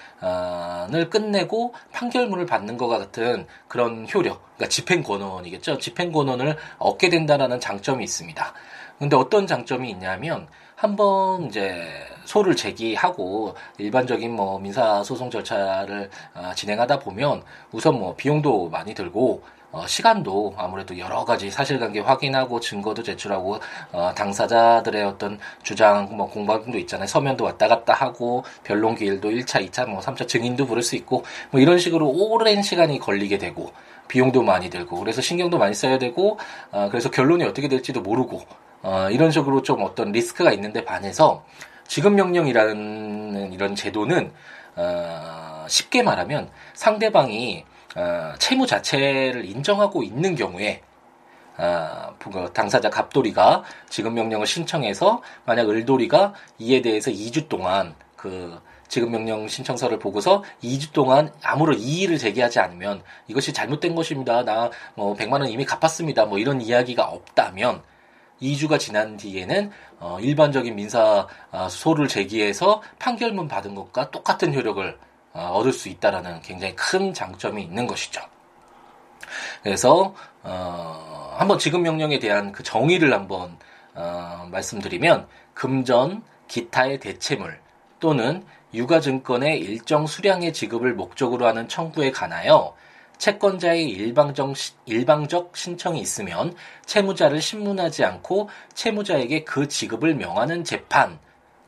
끝내고 1.10 1.74
판결문을 1.92 2.46
받는 2.46 2.76
것 2.76 2.88
같은 2.88 3.46
그런 3.68 4.06
효력, 4.12 4.42
그러니까 4.56 4.68
집행 4.68 5.02
권한이겠죠. 5.02 5.78
집행 5.78 6.12
권한을 6.12 6.56
얻게 6.78 7.08
된다라는 7.08 7.60
장점이 7.60 8.02
있습니다. 8.04 8.52
근데 8.98 9.16
어떤 9.16 9.46
장점이 9.46 9.88
있냐면 9.90 10.48
한번 10.78 11.46
이제 11.46 11.88
소를 12.24 12.54
제기하고 12.54 13.56
일반적인 13.78 14.30
뭐 14.30 14.60
민사 14.60 15.02
소송 15.02 15.28
절차를 15.28 16.08
어, 16.34 16.52
진행하다 16.54 17.00
보면 17.00 17.42
우선 17.72 17.98
뭐 17.98 18.14
비용도 18.14 18.68
많이 18.68 18.94
들고 18.94 19.42
어, 19.72 19.84
시간도 19.88 20.54
아무래도 20.56 20.96
여러 20.96 21.24
가지 21.24 21.50
사실관계 21.50 21.98
확인하고 21.98 22.60
증거도 22.60 23.02
제출하고 23.02 23.58
어, 23.90 24.12
당사자들의 24.14 25.02
어떤 25.02 25.40
주장 25.64 26.16
뭐 26.16 26.30
공방도 26.30 26.78
있잖아요. 26.78 27.08
서면도 27.08 27.42
왔다 27.42 27.66
갔다 27.66 27.92
하고 27.92 28.44
변론 28.62 28.94
기일도 28.94 29.30
1차, 29.30 29.68
2차, 29.68 29.88
뭐 29.88 29.98
3차 29.98 30.28
증인도 30.28 30.66
부를 30.66 30.84
수 30.84 30.94
있고 30.94 31.24
뭐 31.50 31.60
이런 31.60 31.80
식으로 31.80 32.08
오랜 32.08 32.62
시간이 32.62 33.00
걸리게 33.00 33.38
되고 33.38 33.72
비용도 34.06 34.44
많이 34.44 34.70
들고 34.70 35.00
그래서 35.00 35.20
신경도 35.20 35.58
많이 35.58 35.74
써야 35.74 35.98
되고 35.98 36.38
어, 36.70 36.88
그래서 36.88 37.10
결론이 37.10 37.42
어떻게 37.42 37.66
될지도 37.66 38.00
모르고 38.00 38.67
어, 38.82 39.08
이런 39.10 39.30
식으로 39.30 39.62
좀 39.62 39.82
어떤 39.82 40.12
리스크가 40.12 40.52
있는데 40.52 40.84
반해서 40.84 41.44
지급 41.86 42.12
명령이라는 42.14 43.52
이런 43.52 43.74
제도는 43.74 44.32
어, 44.76 45.66
쉽게 45.68 46.02
말하면 46.02 46.50
상대방이 46.74 47.64
어, 47.96 48.34
채무 48.38 48.66
자체를 48.66 49.44
인정하고 49.46 50.02
있는 50.02 50.34
경우에 50.34 50.82
어, 51.56 52.14
그 52.18 52.52
당사자 52.52 52.88
갑돌이가 52.88 53.64
지급 53.88 54.12
명령을 54.12 54.46
신청해서 54.46 55.22
만약 55.44 55.68
을돌이가 55.68 56.34
이에 56.58 56.82
대해서 56.82 57.10
2주 57.10 57.48
동안 57.48 57.94
그 58.16 58.60
지급 58.86 59.10
명령 59.10 59.48
신청서를 59.48 59.98
보고서 59.98 60.44
2주 60.62 60.92
동안 60.92 61.32
아무런 61.42 61.78
이의를 61.78 62.18
제기하지 62.18 62.58
않으면 62.60 63.02
이것이 63.26 63.52
잘못된 63.52 63.94
것입니다. 63.94 64.44
나 64.44 64.70
뭐 64.94 65.14
100만 65.14 65.40
원 65.40 65.48
이미 65.48 65.64
갚았습니다. 65.64 66.26
뭐 66.26 66.38
이런 66.38 66.60
이야기가 66.60 67.04
없다면 67.04 67.82
2주가 68.40 68.78
지난 68.78 69.16
뒤에는 69.16 69.70
어, 70.00 70.18
일반적인 70.20 70.74
민사 70.74 71.26
어, 71.50 71.68
소를 71.68 72.08
제기해서 72.08 72.82
판결문 72.98 73.48
받은 73.48 73.74
것과 73.74 74.10
똑같은 74.10 74.54
효력을 74.54 74.98
어, 75.32 75.40
얻을 75.54 75.72
수 75.72 75.88
있다라는 75.88 76.40
굉장히 76.42 76.74
큰 76.74 77.12
장점이 77.12 77.62
있는 77.62 77.86
것이죠. 77.86 78.20
그래서 79.62 80.14
어, 80.42 81.34
한번 81.36 81.58
지급 81.58 81.80
명령에 81.80 82.18
대한 82.18 82.52
그 82.52 82.62
정의를 82.62 83.12
한번 83.12 83.56
어, 83.94 84.48
말씀드리면 84.50 85.26
금전, 85.54 86.22
기타의 86.46 87.00
대체물 87.00 87.60
또는 88.00 88.44
유가증권의 88.72 89.58
일정 89.60 90.06
수량의 90.06 90.52
지급을 90.52 90.94
목적으로 90.94 91.46
하는 91.46 91.68
청구에 91.68 92.10
관하여 92.12 92.74
채권자의 93.18 93.88
일방적, 93.88 94.54
일방적 94.86 95.56
신청이 95.56 96.00
있으면 96.00 96.54
채무자를 96.86 97.40
신문하지 97.40 98.04
않고 98.04 98.48
채무자에게 98.74 99.44
그 99.44 99.68
지급을 99.68 100.14
명하는 100.14 100.64
재판, 100.64 101.18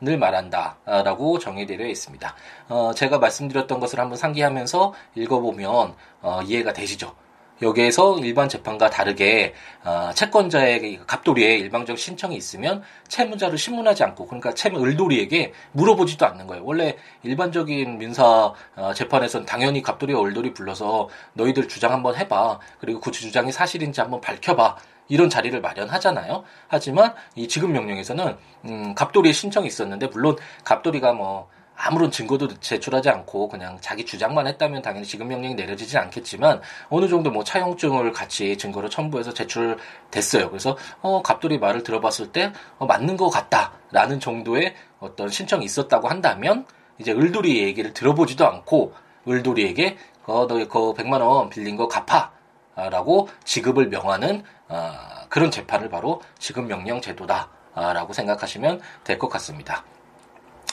을 0.07 0.17
말한다라고 0.17 1.37
정의되어 1.37 1.85
있습니다. 1.85 2.35
어, 2.69 2.91
제가 2.95 3.19
말씀드렸던 3.19 3.79
것을 3.79 3.99
한번 3.99 4.17
상기하면서 4.17 4.95
읽어보면 5.13 5.93
어, 6.23 6.41
이해가 6.41 6.73
되시죠? 6.73 7.13
여기에서 7.61 8.17
일반 8.19 8.49
재판과 8.49 8.89
다르게 8.89 9.53
어, 9.83 10.11
채권자의 10.13 11.01
갑돌이의 11.05 11.59
일방적 11.59 11.97
신청이 11.97 12.35
있으면 12.35 12.81
채무자를 13.07 13.57
신문하지 13.57 14.03
않고 14.03 14.27
그러니까 14.27 14.53
채무 14.53 14.83
을돌이에게 14.83 15.53
물어보지도 15.73 16.25
않는 16.25 16.47
거예요. 16.47 16.63
원래 16.65 16.97
일반적인 17.23 17.97
민사 17.97 18.53
어, 18.75 18.93
재판에서는 18.93 19.45
당연히 19.45 19.81
갑돌이와 19.81 20.23
을돌이 20.23 20.53
불러서 20.53 21.09
너희들 21.33 21.67
주장 21.67 21.91
한번 21.91 22.15
해봐. 22.15 22.59
그리고 22.79 22.99
그 22.99 23.11
주장이 23.11 23.51
사실인지 23.51 24.01
한번 24.01 24.21
밝혀봐. 24.21 24.77
이런 25.07 25.29
자리를 25.29 25.59
마련하잖아요. 25.59 26.45
하지만 26.69 27.13
이 27.35 27.47
지급 27.49 27.69
명령에서는 27.71 28.37
음, 28.65 28.95
갑돌이의 28.95 29.33
신청이 29.33 29.67
있었는데 29.67 30.07
물론 30.07 30.37
갑돌이가 30.63 31.11
뭐 31.11 31.49
아무런 31.83 32.11
증거도 32.11 32.59
제출하지 32.59 33.09
않고 33.09 33.49
그냥 33.49 33.77
자기 33.81 34.05
주장만 34.05 34.45
했다면 34.45 34.83
당연히 34.83 35.05
지급 35.05 35.27
명령이 35.27 35.55
내려지지 35.55 35.97
않겠지만 35.97 36.61
어느 36.89 37.07
정도 37.07 37.31
뭐 37.31 37.43
차용증을 37.43 38.11
같이 38.11 38.55
증거로 38.57 38.87
첨부해서 38.89 39.33
제출됐어요. 39.33 40.49
그래서 40.49 40.77
어 41.01 41.21
갑돌이 41.23 41.57
말을 41.57 41.81
들어봤을 41.83 42.31
때 42.31 42.53
어, 42.77 42.85
맞는 42.85 43.17
것 43.17 43.29
같다라는 43.29 44.19
정도의 44.19 44.75
어떤 44.99 45.29
신청이 45.29 45.65
있었다고 45.65 46.07
한다면 46.07 46.65
이제 46.99 47.11
을돌이 47.11 47.57
얘기를 47.63 47.93
들어보지도 47.93 48.45
않고 48.45 48.93
을돌이에게 49.27 49.97
어, 50.25 50.45
너그 50.47 50.93
100만 50.93 51.21
원 51.21 51.49
빌린 51.49 51.77
거 51.77 51.87
갚아 51.87 52.31
라고 52.75 53.27
지급을 53.43 53.87
명하는 53.87 54.43
어, 54.67 54.93
그런 55.29 55.49
재판을 55.49 55.89
바로 55.89 56.21
지급 56.37 56.65
명령 56.65 57.01
제도다라고 57.01 58.13
생각하시면 58.13 58.81
될 59.03 59.17
것 59.17 59.29
같습니다. 59.29 59.83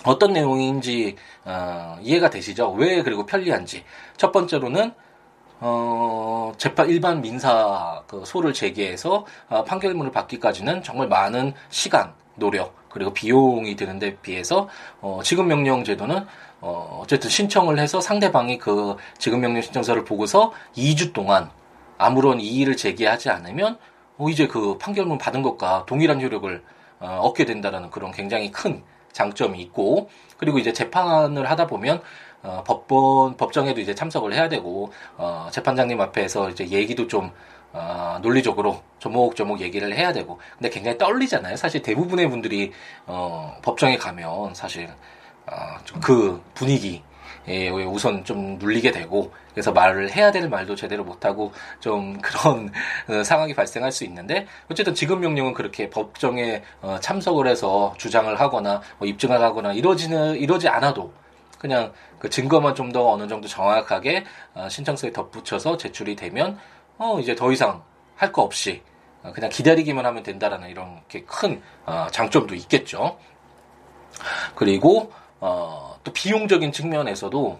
어떤 0.04 0.32
내용인지 0.32 1.16
어, 1.44 1.96
이해가 2.00 2.30
되시죠? 2.30 2.72
왜 2.72 3.02
그리고 3.02 3.26
편리한지. 3.26 3.84
첫 4.16 4.32
번째로는 4.32 4.92
어, 5.60 6.52
재판 6.56 6.88
일반 6.88 7.20
민사 7.20 8.02
그 8.06 8.22
소를 8.24 8.52
제기해서 8.52 9.26
어, 9.48 9.64
판결문을 9.64 10.12
받기까지는 10.12 10.82
정말 10.82 11.08
많은 11.08 11.52
시간, 11.68 12.14
노력 12.36 12.74
그리고 12.88 13.12
비용이 13.12 13.76
드는데 13.76 14.16
비해서 14.16 14.68
어, 15.00 15.20
지급 15.22 15.46
명령 15.46 15.84
제도는 15.84 16.24
어, 16.60 17.00
어쨌든 17.02 17.30
신청을 17.30 17.78
해서 17.78 18.00
상대방이 18.00 18.58
그 18.58 18.96
지급 19.18 19.40
명령 19.40 19.62
신청서를 19.62 20.04
보고서 20.04 20.52
2주 20.76 21.12
동안 21.12 21.50
아무런 21.98 22.40
이의를 22.40 22.76
제기하지 22.76 23.30
않으면 23.30 23.78
어, 24.16 24.28
이제 24.28 24.46
그 24.46 24.78
판결문 24.78 25.18
받은 25.18 25.42
것과 25.42 25.84
동일한 25.86 26.20
효력을 26.20 26.62
어, 27.00 27.06
얻게 27.22 27.44
된다라는 27.44 27.90
그런 27.90 28.12
굉장히 28.12 28.50
큰 28.50 28.82
장점이 29.12 29.60
있고 29.62 30.10
그리고 30.36 30.58
이제 30.58 30.72
재판을 30.72 31.50
하다 31.50 31.66
보면 31.66 32.02
어, 32.42 32.62
법원 32.66 33.36
법정에도 33.36 33.80
이제 33.80 33.94
참석을 33.94 34.32
해야 34.32 34.48
되고 34.48 34.92
어, 35.16 35.48
재판장님 35.50 36.00
앞에서 36.00 36.50
이제 36.50 36.68
얘기도 36.68 37.08
좀 37.08 37.32
어, 37.72 38.18
논리적으로 38.22 38.82
조목조목 38.98 39.60
얘기를 39.60 39.94
해야 39.94 40.12
되고 40.12 40.38
근데 40.56 40.70
굉장히 40.70 40.98
떨리잖아요. 40.98 41.56
사실 41.56 41.82
대부분의 41.82 42.30
분들이 42.30 42.72
어, 43.06 43.56
법정에 43.62 43.96
가면 43.96 44.54
사실 44.54 44.88
어, 45.46 45.54
그 46.00 46.40
분위기 46.54 47.02
예, 47.46 47.68
우선 47.70 48.24
좀 48.24 48.58
눌리게 48.58 48.90
되고 48.90 49.32
그래서 49.52 49.72
말을 49.72 50.10
해야 50.10 50.30
될 50.32 50.48
말도 50.48 50.74
제대로 50.74 51.04
못하고 51.04 51.52
좀 51.80 52.18
그런 52.22 52.70
어, 53.08 53.22
상황이 53.22 53.54
발생할 53.54 53.92
수 53.92 54.04
있는데 54.04 54.46
어쨌든 54.70 54.94
지급 54.94 55.20
명령은 55.20 55.54
그렇게 55.54 55.88
법정에 55.90 56.62
어, 56.82 56.98
참석을 57.00 57.46
해서 57.46 57.94
주장을 57.98 58.38
하거나 58.40 58.80
뭐 58.98 59.06
입증을 59.08 59.40
하거나 59.40 59.72
이러지는 59.72 60.36
이러지 60.36 60.68
않아도 60.68 61.12
그냥 61.58 61.92
그 62.18 62.30
증거만 62.30 62.74
좀 62.74 62.92
더 62.92 63.10
어느 63.10 63.28
정도 63.28 63.48
정확하게 63.48 64.24
어, 64.54 64.68
신청서에 64.68 65.12
덧붙여서 65.12 65.76
제출이 65.76 66.16
되면 66.16 66.58
어 66.98 67.20
이제 67.20 67.34
더 67.34 67.52
이상 67.52 67.82
할 68.16 68.32
거 68.32 68.42
없이 68.42 68.82
그냥 69.34 69.50
기다리기만 69.50 70.06
하면 70.06 70.22
된다라는 70.22 70.68
이런 70.70 71.00
큰 71.26 71.60
장점도 72.10 72.54
있겠죠. 72.54 73.18
그리고 74.54 75.12
어, 75.40 75.96
또 76.04 76.12
비용적인 76.12 76.72
측면에서도 76.72 77.58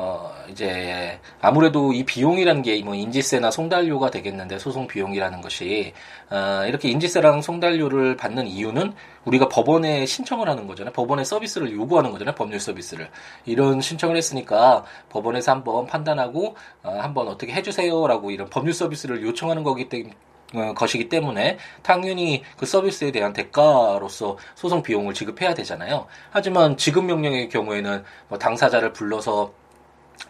어, 0.00 0.32
이제, 0.48 1.18
아무래도 1.40 1.92
이 1.92 2.04
비용이라는 2.04 2.62
게 2.62 2.80
뭐 2.84 2.94
인지세나 2.94 3.50
송달료가 3.50 4.10
되겠는데, 4.12 4.58
소송 4.60 4.86
비용이라는 4.86 5.40
것이, 5.40 5.92
어, 6.30 6.62
이렇게 6.68 6.88
인지세랑 6.88 7.42
송달료를 7.42 8.16
받는 8.16 8.46
이유는 8.46 8.92
우리가 9.24 9.48
법원에 9.48 10.06
신청을 10.06 10.48
하는 10.48 10.68
거잖아요. 10.68 10.92
법원에 10.92 11.24
서비스를 11.24 11.72
요구하는 11.72 12.12
거잖아요. 12.12 12.36
법률 12.36 12.60
서비스를. 12.60 13.08
이런 13.44 13.80
신청을 13.80 14.16
했으니까 14.16 14.84
법원에서 15.08 15.50
한번 15.50 15.86
판단하고, 15.86 16.54
어, 16.84 16.90
한번 17.00 17.26
어떻게 17.26 17.52
해주세요라고 17.52 18.30
이런 18.30 18.48
법률 18.50 18.74
서비스를 18.74 19.22
요청하는 19.24 19.64
거기 19.64 19.88
때문에, 19.88 20.14
어, 20.14 20.37
것이기 20.74 21.08
때문에 21.08 21.58
당연히 21.82 22.42
그 22.56 22.66
서비스에 22.66 23.10
대한 23.10 23.32
대가로서 23.32 24.38
소송 24.54 24.82
비용을 24.82 25.14
지급해야 25.14 25.54
되잖아요. 25.54 26.06
하지만 26.30 26.76
지급 26.76 27.04
명령의 27.04 27.48
경우에는 27.48 28.04
뭐 28.28 28.38
당사자를 28.38 28.92
불러서 28.92 29.52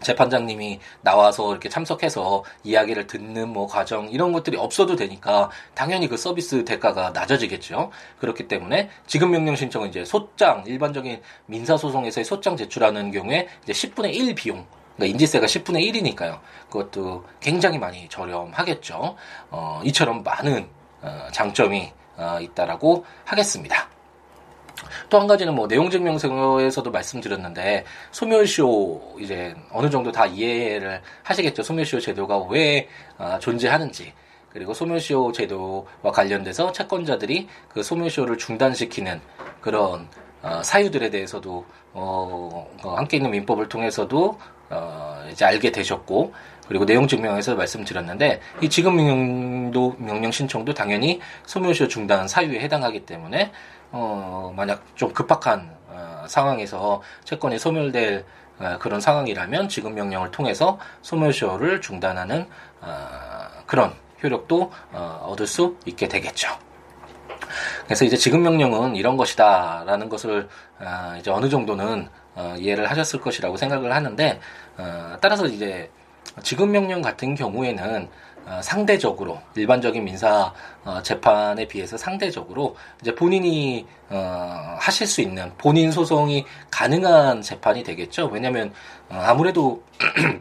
재판장님이 0.01 0.81
나와서 1.01 1.51
이렇게 1.51 1.69
참석해서 1.69 2.45
이야기를 2.63 3.07
듣는 3.07 3.49
뭐 3.49 3.67
과정 3.67 4.09
이런 4.09 4.33
것들이 4.33 4.57
없어도 4.57 4.97
되니까 4.97 5.51
당연히 5.75 6.09
그 6.09 6.17
서비스 6.17 6.65
대가가 6.65 7.11
낮아지겠죠. 7.11 7.91
그렇기 8.19 8.49
때문에 8.49 8.91
지급 9.07 9.31
명령 9.31 9.57
신청은 9.57 9.89
이제 9.89 10.05
소장 10.05 10.65
일반적인 10.67 11.21
민사 11.47 11.77
소송에서의 11.77 12.25
소장 12.25 12.57
제출하는 12.57 13.11
경우에 13.11 13.49
이제 13.65 13.73
10분의 13.73 14.15
1 14.15 14.35
비용 14.35 14.67
그러니까 14.99 15.13
인지세가 15.13 15.47
10분의 15.47 15.93
1이니까요. 15.93 16.41
그것도 16.69 17.25
굉장히 17.41 17.79
많이 17.79 18.09
저렴하겠죠. 18.09 19.17
어, 19.51 19.81
이처럼 19.85 20.25
많은 20.25 20.69
어, 21.01 21.29
장점이 21.33 21.93
어, 22.17 22.39
있다라고 22.41 23.05
하겠습니다. 23.25 23.89
또 25.09 25.19
한 25.19 25.27
가지는 25.27 25.55
뭐 25.55 25.67
내용 25.67 25.89
증명서에서도 25.91 26.91
말씀드렸는데 26.91 27.85
소멸시효 28.11 29.19
이제 29.21 29.55
어느 29.73 29.89
정도 29.89 30.13
다 30.13 30.27
이해를 30.27 31.01
하시겠죠. 31.23 31.63
소멸시효 31.63 32.01
제도가 32.01 32.39
왜 32.51 32.89
어, 33.19 33.39
존재하는지. 33.41 34.13
그리고 34.51 34.75
소멸시효 34.75 35.31
제도와 35.33 36.11
관련돼서 36.13 36.73
채권자들이 36.73 37.49
그 37.69 37.83
소멸시효를 37.83 38.37
중단시키는 38.39 39.21
그런 39.61 40.09
어, 40.11 40.28
사유들에 40.63 41.11
대해서도 41.11 41.65
어, 41.93 42.71
어 42.83 42.95
함께 42.95 43.17
있는 43.17 43.31
민법을 43.31 43.69
통해서도 43.69 44.39
어, 44.71 45.25
이제 45.31 45.45
알게 45.45 45.73
되셨고 45.73 46.33
그리고 46.69 46.85
내용 46.85 47.09
증명에서 47.09 47.55
말씀드렸는데 47.55 48.41
이 48.61 48.69
지급 48.69 48.95
명령도 48.95 49.97
명령 49.99 50.31
신청도 50.31 50.75
당연히 50.75 51.21
소멸시효 51.47 51.89
중단 51.89 52.29
사유에 52.29 52.61
해당하기 52.61 53.07
때문에 53.07 53.51
어, 53.91 54.53
만약 54.55 54.83
좀 54.95 55.13
급박한 55.13 55.75
어, 55.89 56.25
상황에서 56.29 57.03
채권이 57.25 57.59
소멸될 57.59 58.25
어, 58.59 58.77
그런 58.79 59.01
상황이라면 59.01 59.69
지급 59.69 59.93
명령을 59.93 60.31
통해서 60.31 60.79
소멸시효를 61.03 61.81
중단하는 61.81 62.47
어, 62.83 62.89
그런 63.67 63.95
효력도 64.23 64.71
어, 64.93 65.27
얻을 65.31 65.47
수 65.47 65.77
있게 65.87 66.09
되겠죠. 66.09 66.68
그래서 67.85 68.05
이제 68.05 68.17
지급 68.17 68.41
명령은 68.41 68.97
이런 68.97 69.17
것이다라는 69.17 70.09
것을 70.09 70.49
어, 70.81 71.15
이제 71.19 71.31
어느 71.31 71.49
정도는 71.49 72.09
어, 72.35 72.55
이해를 72.59 72.91
하셨을 72.91 73.21
것이라고 73.21 73.57
생각을 73.57 73.93
하는데 73.93 74.41
어, 74.77 75.17
따라서 75.21 75.47
이제 75.47 75.91
지급 76.43 76.69
명령 76.69 77.03
같은 77.03 77.35
경우에는 77.35 78.09
어, 78.49 78.61
상대적으로 78.63 79.41
일반적인 79.57 80.03
민사 80.03 80.53
어, 80.85 81.03
재판에 81.03 81.69
비해서 81.69 81.99
상대적으로 81.99 82.77
이제 83.01 83.15
본인이 83.15 83.87
어, 84.09 84.77
하실 84.79 85.07
수 85.07 85.21
있는 85.21 85.53
본인 85.59 85.91
소송이 85.91 86.47
가능한 86.71 87.43
재판이 87.43 87.83
되겠죠. 87.83 88.27
왜냐하면 88.33 88.73
어, 89.11 89.21
아무래도 89.23 89.83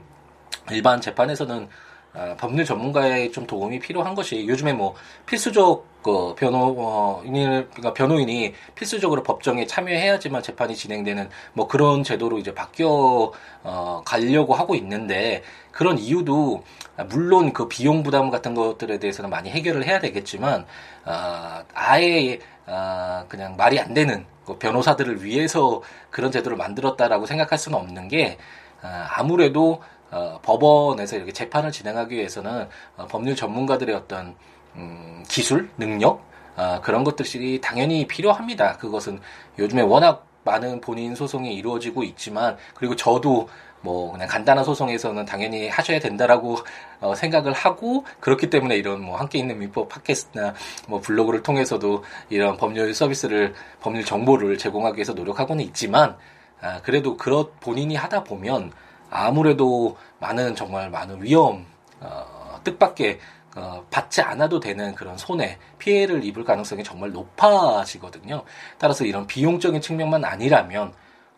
일반 0.72 1.02
재판에서는 1.02 1.68
어, 2.14 2.36
법률 2.40 2.64
전문가의 2.64 3.32
좀 3.32 3.46
도움이 3.46 3.80
필요한 3.80 4.16
것이 4.16 4.48
요즘에 4.48 4.72
뭐 4.72 4.96
필수적 5.26 5.97
그 6.08 6.36
변호인을 6.36 7.68
그러니까 7.68 7.94
변호인이 7.94 8.54
필수적으로 8.76 9.24
법정에 9.24 9.68
참여해야지만 9.68 10.42
재판이 10.42 10.74
진행되는 10.74 11.30
뭐 11.52 11.68
그런 11.68 12.02
제도로 12.02 12.38
이제 12.38 12.54
바뀌어 12.54 13.34
어, 13.64 14.02
가려고 14.06 14.54
하고 14.54 14.74
있는데 14.76 15.44
그런 15.74 15.98
이유도 15.98 16.64
물론 17.10 17.52
그 17.52 17.68
비용 17.68 18.04
부담 18.04 18.30
같은 18.30 18.56
것들에 18.56 19.00
대해서는 19.00 19.30
많이 19.30 19.50
해결을 19.50 19.86
해야 19.86 20.00
되겠지만 20.00 20.66
어, 21.04 21.64
아예 21.74 22.40
어, 22.68 23.26
그냥 23.28 23.58
말이 23.58 23.78
안 23.78 23.94
되는 23.94 24.26
그 24.46 24.58
변호사들을 24.58 25.26
위해서 25.26 25.82
그런 26.10 26.32
제도를 26.32 26.56
만들었다라고 26.56 27.26
생각할 27.26 27.60
수는 27.60 27.78
없는 27.78 28.08
게 28.08 28.38
어, 28.82 28.88
아무래도 29.10 29.82
어, 30.10 30.40
법원에서 30.42 31.18
이렇게 31.18 31.34
재판을 31.34 31.74
진행하기 31.74 32.16
위해서는 32.16 32.70
어, 32.96 33.08
법률 33.08 33.36
전문가들의 33.36 33.94
어떤 33.94 34.38
음, 34.78 35.24
기술, 35.28 35.70
능력 35.78 36.22
어, 36.56 36.82
그런 36.82 37.04
것들이 37.04 37.62
당연히 37.62 38.08
필요합니다. 38.08 38.78
그것은 38.78 39.20
요즘에 39.60 39.82
워낙 39.82 40.26
많은 40.44 40.82
본인 40.82 41.14
소송이 41.14 41.54
이루어지고 41.56 42.04
있지만 42.04 42.58
그리고 42.74 42.96
저도 42.96 43.50
뭐 43.82 44.12
그냥 44.12 44.28
간단한 44.28 44.64
소송에서는 44.66 45.26
당연히 45.26 45.70
하셔야 45.70 46.00
된다라고 46.00 46.58
어, 47.00 47.14
생각을 47.14 47.54
하고 47.54 48.06
그렇기 48.20 48.50
때문에 48.50 48.76
이런 48.76 49.02
뭐 49.02 49.18
함께 49.18 49.38
있는 49.40 49.60
민법 49.60 49.90
팟캐스트나 49.90 50.54
뭐 50.88 51.00
블로그를 51.00 51.44
통해서도 51.44 52.04
이런 52.30 52.58
법률 52.58 52.94
서비스를 52.94 53.54
법률 53.80 54.04
정보를 54.04 54.58
제공하기 54.58 54.98
위해서 54.98 55.14
노력하고는 55.14 55.64
있지만 55.66 56.18
아, 56.60 56.82
그래도 56.82 57.18
그렇 57.18 57.52
본인이 57.60 57.96
하다 57.96 58.24
보면 58.24 58.72
아무래도 59.10 59.96
많은 60.20 60.56
정말 60.56 60.90
많은 60.90 61.22
위험 61.22 61.66
어, 62.00 62.60
뜻밖의 62.64 63.20
어, 63.58 63.84
받지 63.90 64.22
않아도 64.22 64.60
되는 64.60 64.94
그런 64.94 65.18
손해, 65.18 65.58
피해를 65.80 66.24
입을 66.24 66.44
가능성이 66.44 66.84
정말 66.84 67.12
높아지거든요. 67.12 68.44
따라서 68.78 69.04
이런 69.04 69.26
비용적인 69.26 69.82
측면만 69.82 70.24
아니라면 70.24 70.94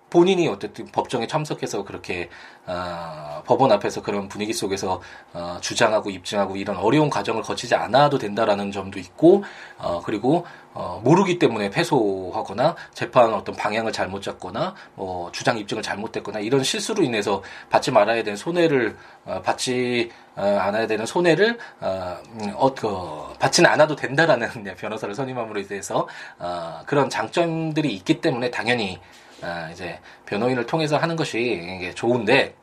본인이 0.09 0.47
어쨌든 0.47 0.85
법정에 0.87 1.27
참석해서 1.27 1.83
그렇게 1.83 2.29
어, 2.65 3.41
법원 3.45 3.71
앞에서 3.71 4.01
그런 4.01 4.27
분위기 4.27 4.53
속에서 4.53 5.01
어, 5.33 5.57
주장하고 5.61 6.09
입증하고 6.09 6.55
이런 6.55 6.77
어려운 6.77 7.09
과정을 7.09 7.41
거치지 7.41 7.75
않아도 7.75 8.17
된다라는 8.17 8.71
점도 8.71 8.99
있고 8.99 9.43
어, 9.77 10.01
그리고 10.03 10.45
어, 10.73 11.01
모르기 11.03 11.39
때문에 11.39 11.69
패소하거나 11.71 12.75
재판 12.93 13.33
어떤 13.33 13.55
방향을 13.55 13.91
잘못 13.91 14.21
잡거나 14.21 14.75
뭐 14.95 15.31
주장 15.31 15.57
입증을 15.57 15.81
잘못했거나 15.81 16.39
이런 16.39 16.63
실수로 16.63 17.03
인해서 17.03 17.41
받지 17.69 17.91
말아야 17.91 18.23
되는 18.23 18.37
손해를 18.37 18.95
어, 19.25 19.41
받지 19.41 20.11
어, 20.35 20.41
않아야 20.41 20.87
되는 20.87 21.05
손해를 21.05 21.57
어, 21.81 22.17
음, 22.39 22.53
어, 22.55 22.73
그, 22.73 22.87
받지는 23.39 23.69
않아도 23.71 23.95
된다라는 23.95 24.63
네, 24.63 24.75
변호사를 24.77 25.13
선임함으로 25.15 25.59
인해서 25.59 26.07
어, 26.37 26.81
그런 26.85 27.09
장점들이 27.09 27.93
있기 27.95 28.21
때문에 28.21 28.51
당연히 28.51 28.99
아, 28.99 29.18
이제 29.71 29.99
변호인을 30.25 30.65
통해서 30.65 30.97
하는 30.97 31.15
것이 31.15 31.91
좋은데 31.95 32.55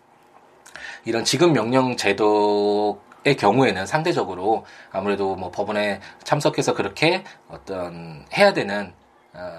이런 1.04 1.24
지급 1.24 1.52
명령 1.52 1.96
제도 1.96 3.00
의 3.26 3.36
경우에는 3.36 3.86
상대적으로 3.86 4.64
아무래도 4.92 5.34
뭐 5.34 5.50
법원에 5.50 6.00
참석해서 6.22 6.74
그렇게 6.74 7.24
어떤 7.48 8.24
해야 8.32 8.52
되는 8.52 8.94
어, 9.32 9.50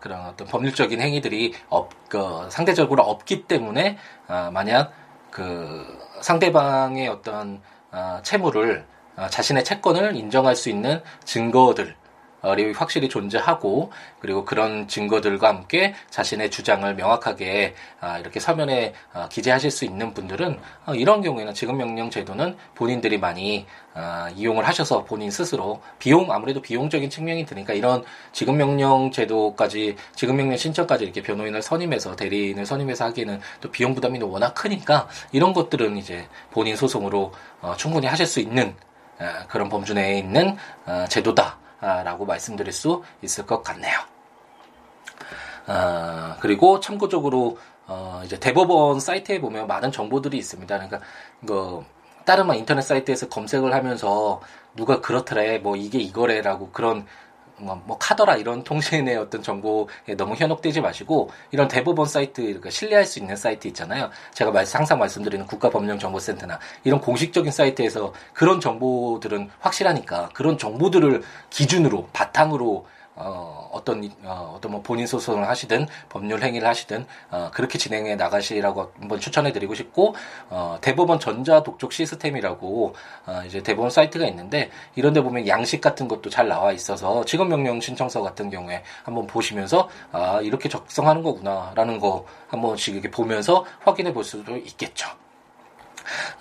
그런 0.00 0.26
어떤 0.26 0.48
법률적인 0.48 1.00
행위들이 1.00 1.54
없, 1.68 1.90
그 2.08 2.48
상대적으로 2.50 3.04
없기 3.04 3.44
때문에 3.44 3.96
어, 4.26 4.50
만약 4.52 4.92
그 5.30 5.86
상대방의 6.20 7.06
어떤 7.06 7.62
어, 7.92 8.18
채무를 8.24 8.84
어, 9.16 9.28
자신의 9.28 9.62
채권을 9.62 10.16
인정할 10.16 10.56
수 10.56 10.68
있는 10.68 11.00
증거들 11.24 11.94
이 11.94 12.01
확실히 12.74 13.08
존재하고 13.08 13.90
그리고 14.18 14.44
그런 14.44 14.88
증거들과 14.88 15.48
함께 15.48 15.94
자신의 16.10 16.50
주장을 16.50 16.92
명확하게 16.94 17.74
아, 18.00 18.18
이렇게 18.18 18.40
서면에 18.40 18.94
아, 19.12 19.28
기재하실 19.28 19.70
수 19.70 19.84
있는 19.84 20.12
분들은 20.14 20.58
어, 20.86 20.94
이런 20.94 21.22
경우에는 21.22 21.54
지급 21.54 21.76
명령 21.76 22.10
제도는 22.10 22.56
본인들이 22.74 23.18
많이 23.18 23.66
아, 23.94 24.30
이용을 24.34 24.66
하셔서 24.66 25.04
본인 25.04 25.30
스스로 25.30 25.80
비용 25.98 26.32
아무래도 26.32 26.60
비용적인 26.60 27.10
측면이 27.10 27.46
드니까 27.46 27.74
이런 27.74 28.04
지급 28.32 28.56
명령 28.56 29.10
제도까지 29.10 29.96
지급 30.14 30.36
명령 30.36 30.56
신청까지 30.56 31.04
이렇게 31.04 31.22
변호인을 31.22 31.62
선임해서 31.62 32.16
대리인을 32.16 32.66
선임해서 32.66 33.04
하기에는 33.06 33.40
또 33.60 33.70
비용 33.70 33.94
부담이 33.94 34.20
워낙 34.22 34.54
크니까 34.54 35.08
이런 35.32 35.52
것들은 35.52 35.96
이제 35.96 36.26
본인 36.50 36.76
소송으로 36.76 37.32
어, 37.60 37.74
충분히 37.76 38.06
하실 38.06 38.26
수 38.26 38.40
있는 38.40 38.74
그런 39.48 39.68
범주 39.68 39.94
내에 39.94 40.18
있는 40.18 40.56
어, 40.84 41.04
제도다. 41.08 41.61
라고 41.82 42.24
말씀드릴 42.24 42.72
수 42.72 43.02
있을 43.22 43.44
것 43.44 43.62
같네요. 43.62 43.98
어, 45.66 46.36
그리고 46.40 46.80
참고적으로 46.80 47.58
어, 47.86 48.22
이제 48.24 48.38
대법원 48.38 49.00
사이트에 49.00 49.40
보면 49.40 49.66
많은 49.66 49.92
정보들이 49.92 50.38
있습니다. 50.38 50.74
그러니까 50.74 51.00
그 51.46 51.84
다른 52.24 52.52
인터넷 52.54 52.82
사이트에서 52.82 53.28
검색을 53.28 53.74
하면서 53.74 54.40
누가 54.76 55.00
그렇더래, 55.00 55.58
뭐 55.58 55.76
이게 55.76 55.98
이거래라고 55.98 56.70
그런 56.70 57.06
뭐, 57.62 57.80
뭐 57.84 57.96
카더라 57.98 58.36
이런 58.36 58.62
통신의 58.64 59.16
어떤 59.16 59.42
정보에 59.42 60.16
너무 60.16 60.34
현혹되지 60.34 60.80
마시고 60.80 61.30
이런 61.50 61.68
대법원 61.68 62.06
사이트 62.06 62.42
그러니까 62.42 62.70
신뢰할 62.70 63.06
수 63.06 63.18
있는 63.18 63.36
사이트 63.36 63.68
있잖아요. 63.68 64.10
제가 64.34 64.52
항상 64.72 64.98
말씀드리는 64.98 65.46
국가법령정보센터나 65.46 66.58
이런 66.84 67.00
공식적인 67.00 67.50
사이트에서 67.52 68.12
그런 68.32 68.60
정보들은 68.60 69.50
확실하니까 69.60 70.30
그런 70.34 70.58
정보들을 70.58 71.22
기준으로 71.50 72.08
바탕으로 72.12 72.86
어, 73.14 73.68
어떤, 73.72 74.10
어, 74.24 74.54
어떤 74.56 74.72
뭐 74.72 74.82
본인 74.82 75.06
소송을 75.06 75.48
하시든 75.48 75.86
법률 76.08 76.42
행위를 76.42 76.66
하시든, 76.66 77.06
어, 77.30 77.50
그렇게 77.52 77.78
진행해 77.78 78.16
나가시라고 78.16 78.92
한번 78.98 79.20
추천해 79.20 79.52
드리고 79.52 79.74
싶고, 79.74 80.14
어, 80.50 80.78
대법원 80.80 81.20
전자 81.20 81.62
독촉 81.62 81.92
시스템이라고, 81.92 82.94
어, 83.26 83.42
이제 83.46 83.62
대법원 83.62 83.90
사이트가 83.90 84.26
있는데, 84.26 84.70
이런 84.94 85.12
데 85.12 85.20
보면 85.22 85.46
양식 85.46 85.80
같은 85.80 86.08
것도 86.08 86.30
잘 86.30 86.48
나와 86.48 86.72
있어서, 86.72 87.24
직업 87.24 87.48
명령 87.48 87.80
신청서 87.80 88.22
같은 88.22 88.50
경우에 88.50 88.82
한번 89.04 89.26
보시면서, 89.26 89.88
아, 90.12 90.40
이렇게 90.42 90.68
적성하는 90.68 91.22
거구나, 91.22 91.72
라는 91.74 91.98
거 92.00 92.24
한 92.52 92.60
번씩 92.60 92.94
이렇게 92.94 93.10
보면서 93.10 93.64
확인해 93.80 94.12
볼 94.12 94.24
수도 94.24 94.56
있겠죠. 94.56 95.08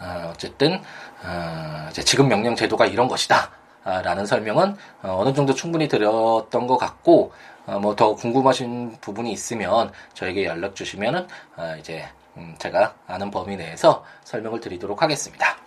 어, 0.02 0.30
어쨌든, 0.32 0.82
어, 1.24 1.88
이제 1.90 2.04
지급 2.04 2.28
명령 2.28 2.56
제도가 2.56 2.86
이런 2.86 3.08
것이다. 3.08 3.52
라는 3.84 4.26
설명은 4.26 4.76
어, 5.02 5.17
어느 5.20 5.34
정도 5.34 5.54
충분히 5.54 5.88
드렸던 5.88 6.67
것 6.67 6.78
같고 6.78 7.34
어, 7.65 7.80
뭐더 7.80 8.15
궁금하신 8.15 8.98
부분이 9.02 9.32
있으면 9.32 9.91
저에게 10.13 10.46
연락 10.46 10.76
주시면은 10.76 11.28
어, 11.58 11.76
이제 11.80 12.08
음, 12.38 12.56
제가 12.58 12.96
아는 13.08 13.32
범위 13.32 13.56
내에서 13.58 14.04
설명을 14.24 14.60
드리도록 14.62 15.02
하겠습니다. 15.02 15.58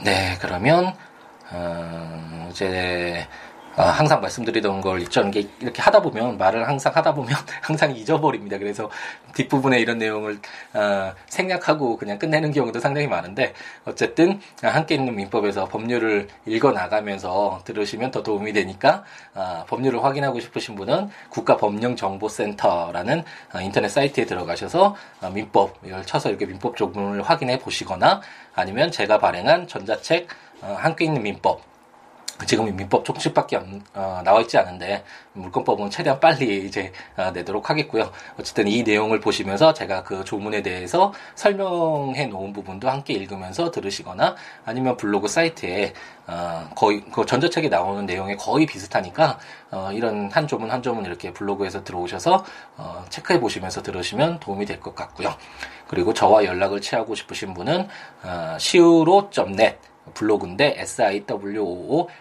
네, 0.00 0.38
그러면 0.40 0.94
이제 2.50 3.26
어, 3.26 3.47
항상 3.82 4.20
말씀드리던 4.20 4.80
걸 4.80 5.00
있죠. 5.02 5.22
이렇게 5.60 5.82
하다 5.82 6.02
보면 6.02 6.36
말을 6.36 6.66
항상 6.66 6.94
하다 6.94 7.14
보면 7.14 7.34
항상 7.62 7.94
잊어버립니다. 7.94 8.58
그래서 8.58 8.90
뒷부분에 9.34 9.78
이런 9.78 9.98
내용을 9.98 10.38
어, 10.74 11.12
생략하고 11.26 11.96
그냥 11.96 12.18
끝내는 12.18 12.52
경우도 12.52 12.80
상당히 12.80 13.06
많은데 13.06 13.54
어쨌든 13.84 14.40
함께 14.62 14.96
있는 14.96 15.14
민법에서 15.14 15.66
법률을 15.66 16.28
읽어 16.46 16.72
나가면서 16.72 17.60
들으시면 17.64 18.10
더 18.10 18.22
도움이 18.22 18.52
되니까 18.52 19.04
어, 19.34 19.64
법률을 19.68 20.02
확인하고 20.02 20.40
싶으신 20.40 20.74
분은 20.74 21.10
국가법령정보센터라는 21.30 23.24
어, 23.54 23.60
인터넷 23.60 23.88
사이트에 23.88 24.26
들어가셔서 24.26 24.96
어, 25.22 25.30
민법을 25.30 26.04
쳐서 26.04 26.30
이렇게 26.30 26.46
민법 26.46 26.76
조문을 26.76 27.22
확인해 27.22 27.58
보시거나 27.58 28.20
아니면 28.54 28.90
제가 28.90 29.18
발행한 29.18 29.68
전자책 29.68 30.28
어, 30.62 30.76
함께 30.78 31.04
있는 31.04 31.22
민법 31.22 31.77
지금 32.46 32.74
민법 32.76 33.04
조금씩밖에 33.04 33.58
어, 33.94 34.22
나와 34.24 34.40
있지 34.40 34.56
않은데 34.58 35.04
물권법은 35.32 35.90
최대한 35.90 36.20
빨리 36.20 36.64
이제 36.66 36.92
어, 37.16 37.30
내도록 37.32 37.70
하겠고요. 37.70 38.10
어쨌든 38.38 38.68
이 38.68 38.82
내용을 38.82 39.20
보시면서 39.20 39.74
제가 39.74 40.02
그 40.04 40.24
조문에 40.24 40.62
대해서 40.62 41.12
설명해 41.34 42.26
놓은 42.26 42.52
부분도 42.52 42.88
함께 42.88 43.14
읽으면서 43.14 43.70
들으시거나 43.70 44.36
아니면 44.64 44.96
블로그 44.96 45.28
사이트에 45.28 45.92
어, 46.26 46.68
거의 46.74 47.02
그 47.12 47.24
전자책에 47.24 47.68
나오는 47.68 48.04
내용에 48.06 48.36
거의 48.36 48.66
비슷하니까 48.66 49.38
어, 49.70 49.90
이런 49.92 50.30
한 50.30 50.46
조문 50.46 50.70
한 50.70 50.82
조문 50.82 51.04
이렇게 51.06 51.32
블로그에서 51.32 51.84
들어오셔서 51.84 52.44
어, 52.76 53.04
체크해 53.08 53.40
보시면서 53.40 53.82
들으시면 53.82 54.40
도움이 54.40 54.66
될 54.66 54.78
것 54.78 54.94
같고요. 54.94 55.34
그리고 55.88 56.14
저와 56.14 56.44
연락을 56.44 56.80
취하고 56.80 57.14
싶으신 57.16 57.52
분은 57.54 57.88
어, 58.22 58.54
siwo.net 58.56 59.78
블로그인데 60.14 60.76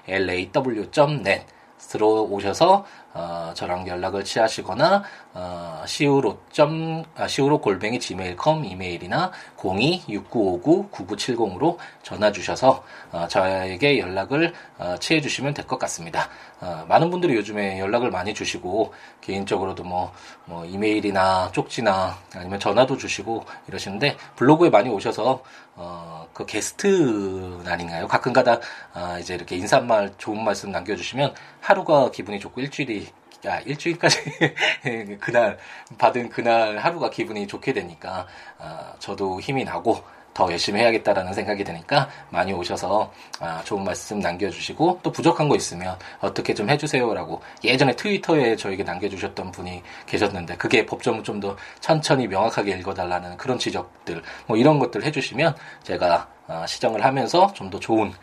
siwoolaw.net 0.08 1.46
들어오셔서 1.78 2.86
어, 3.18 3.52
저랑 3.56 3.88
연락을 3.88 4.24
취하시거나 4.24 5.04
어, 5.34 5.82
siwo 5.86 6.38
점 6.52 7.04
아, 7.16 7.24
siwo 7.24 7.60
골뱅이 7.60 8.00
gmail.com 8.00 8.64
이메일이나 8.64 9.32
026959-9970으로 9.58 11.78
전화 12.04 12.32
주셔서 12.32 12.84
어, 13.12 13.28
저에게 13.28 13.98
연락을 14.00 14.54
어, 14.78 14.96
취해 15.00 15.20
주시면 15.20 15.56
될 15.56 15.66
것 15.68 15.80
같습니다. 15.80 16.30
어, 16.62 16.86
많은 16.88 17.10
분들이 17.10 17.36
요즘에 17.36 17.80
연락을 17.80 18.10
많이 18.12 18.34
주시고 18.34 18.94
개인적으로도 19.22 19.84
뭐, 19.84 20.12
뭐 20.46 20.64
이메일이나 20.66 21.52
쪽지나 21.52 22.18
아니면 22.36 22.60
전화도 22.60 22.98
주시고 22.98 23.44
이러시는데 23.68 24.16
블로그에 24.36 24.70
많이 24.70 24.90
오셔서 24.90 25.42
어, 25.76 26.28
그 26.34 26.46
게스트 26.46 27.62
날인가요? 27.64 28.08
가끔가다 28.08 28.60
아, 28.94 29.18
이제 29.20 29.36
이렇게 29.36 29.56
인사말 29.58 30.14
좋은 30.18 30.44
말씀 30.44 30.72
남겨주시면 30.72 31.34
하루가 31.62 32.10
기분이 32.12 32.40
좋고 32.40 32.62
일주일이 32.62 33.07
야 33.46 33.60
일주일까지 33.60 34.18
그날 35.20 35.58
받은 35.98 36.30
그날 36.30 36.78
하루가 36.78 37.10
기분이 37.10 37.48
좋게 37.48 37.74
되니까 37.74 38.28
아, 38.58 38.94
저도 39.00 39.40
힘이 39.40 39.64
나고 39.64 40.02
더 40.38 40.52
열심히 40.52 40.80
해야겠다라는 40.82 41.34
생각이 41.34 41.64
드니까 41.64 42.08
많이 42.30 42.54
오셔서 42.54 43.12
아, 43.40 43.60
좋은 43.64 43.84
말씀 43.84 44.20
남겨주시고 44.20 45.00
또 45.02 45.12
부족한 45.12 45.50
거 45.50 45.56
있으면 45.56 45.98
어떻게 46.20 46.54
좀 46.54 46.70
해주세요라고 46.70 47.42
예전에 47.64 47.96
트위터에 47.96 48.56
저에게 48.56 48.84
남겨주셨던 48.84 49.52
분이 49.52 49.82
계셨는데 50.06 50.58
그게 50.58 50.86
법정을 50.86 51.24
좀 51.24 51.38
더 51.40 51.56
천천히 51.80 52.28
명확하게 52.28 52.72
읽어달라는 52.80 53.38
그런 53.38 53.60
지적들 53.60 54.22
뭐 54.48 54.58
이런 54.58 54.80
것들 54.80 55.04
해주시면 55.04 55.56
제가 55.84 56.28
아, 56.48 56.66
시정을 56.68 57.04
하면서 57.04 57.52
좀 57.54 57.72
더 57.72 57.80
좋은 57.80 58.12
어, 58.12 58.14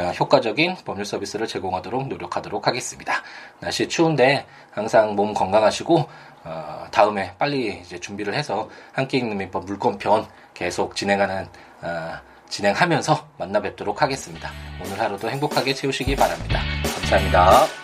효과적인 0.00 0.76
법률 0.84 1.04
서비스를 1.04 1.46
제공하도록 1.46 2.08
노력하도록 2.08 2.66
하겠습니다. 2.66 3.22
날씨 3.60 3.88
추운데 3.88 4.46
항상 4.72 5.14
몸 5.14 5.32
건강하시고 5.34 6.08
어, 6.44 6.86
다음에 6.90 7.34
빨리 7.38 7.80
이제 7.80 7.98
준비를 7.98 8.34
해서 8.34 8.68
함께 8.92 9.18
읽는 9.18 9.36
민법 9.36 9.64
물권편 9.64 10.26
계속 10.52 10.94
진행하는 10.96 11.46
어, 11.82 12.12
진행하면서 12.48 13.28
만나 13.38 13.60
뵙도록 13.60 14.02
하겠습니다. 14.02 14.50
오늘 14.84 15.00
하루도 15.00 15.30
행복하게 15.30 15.74
채우시기 15.74 16.14
바랍니다. 16.16 16.60
감사합니다. 17.00 17.83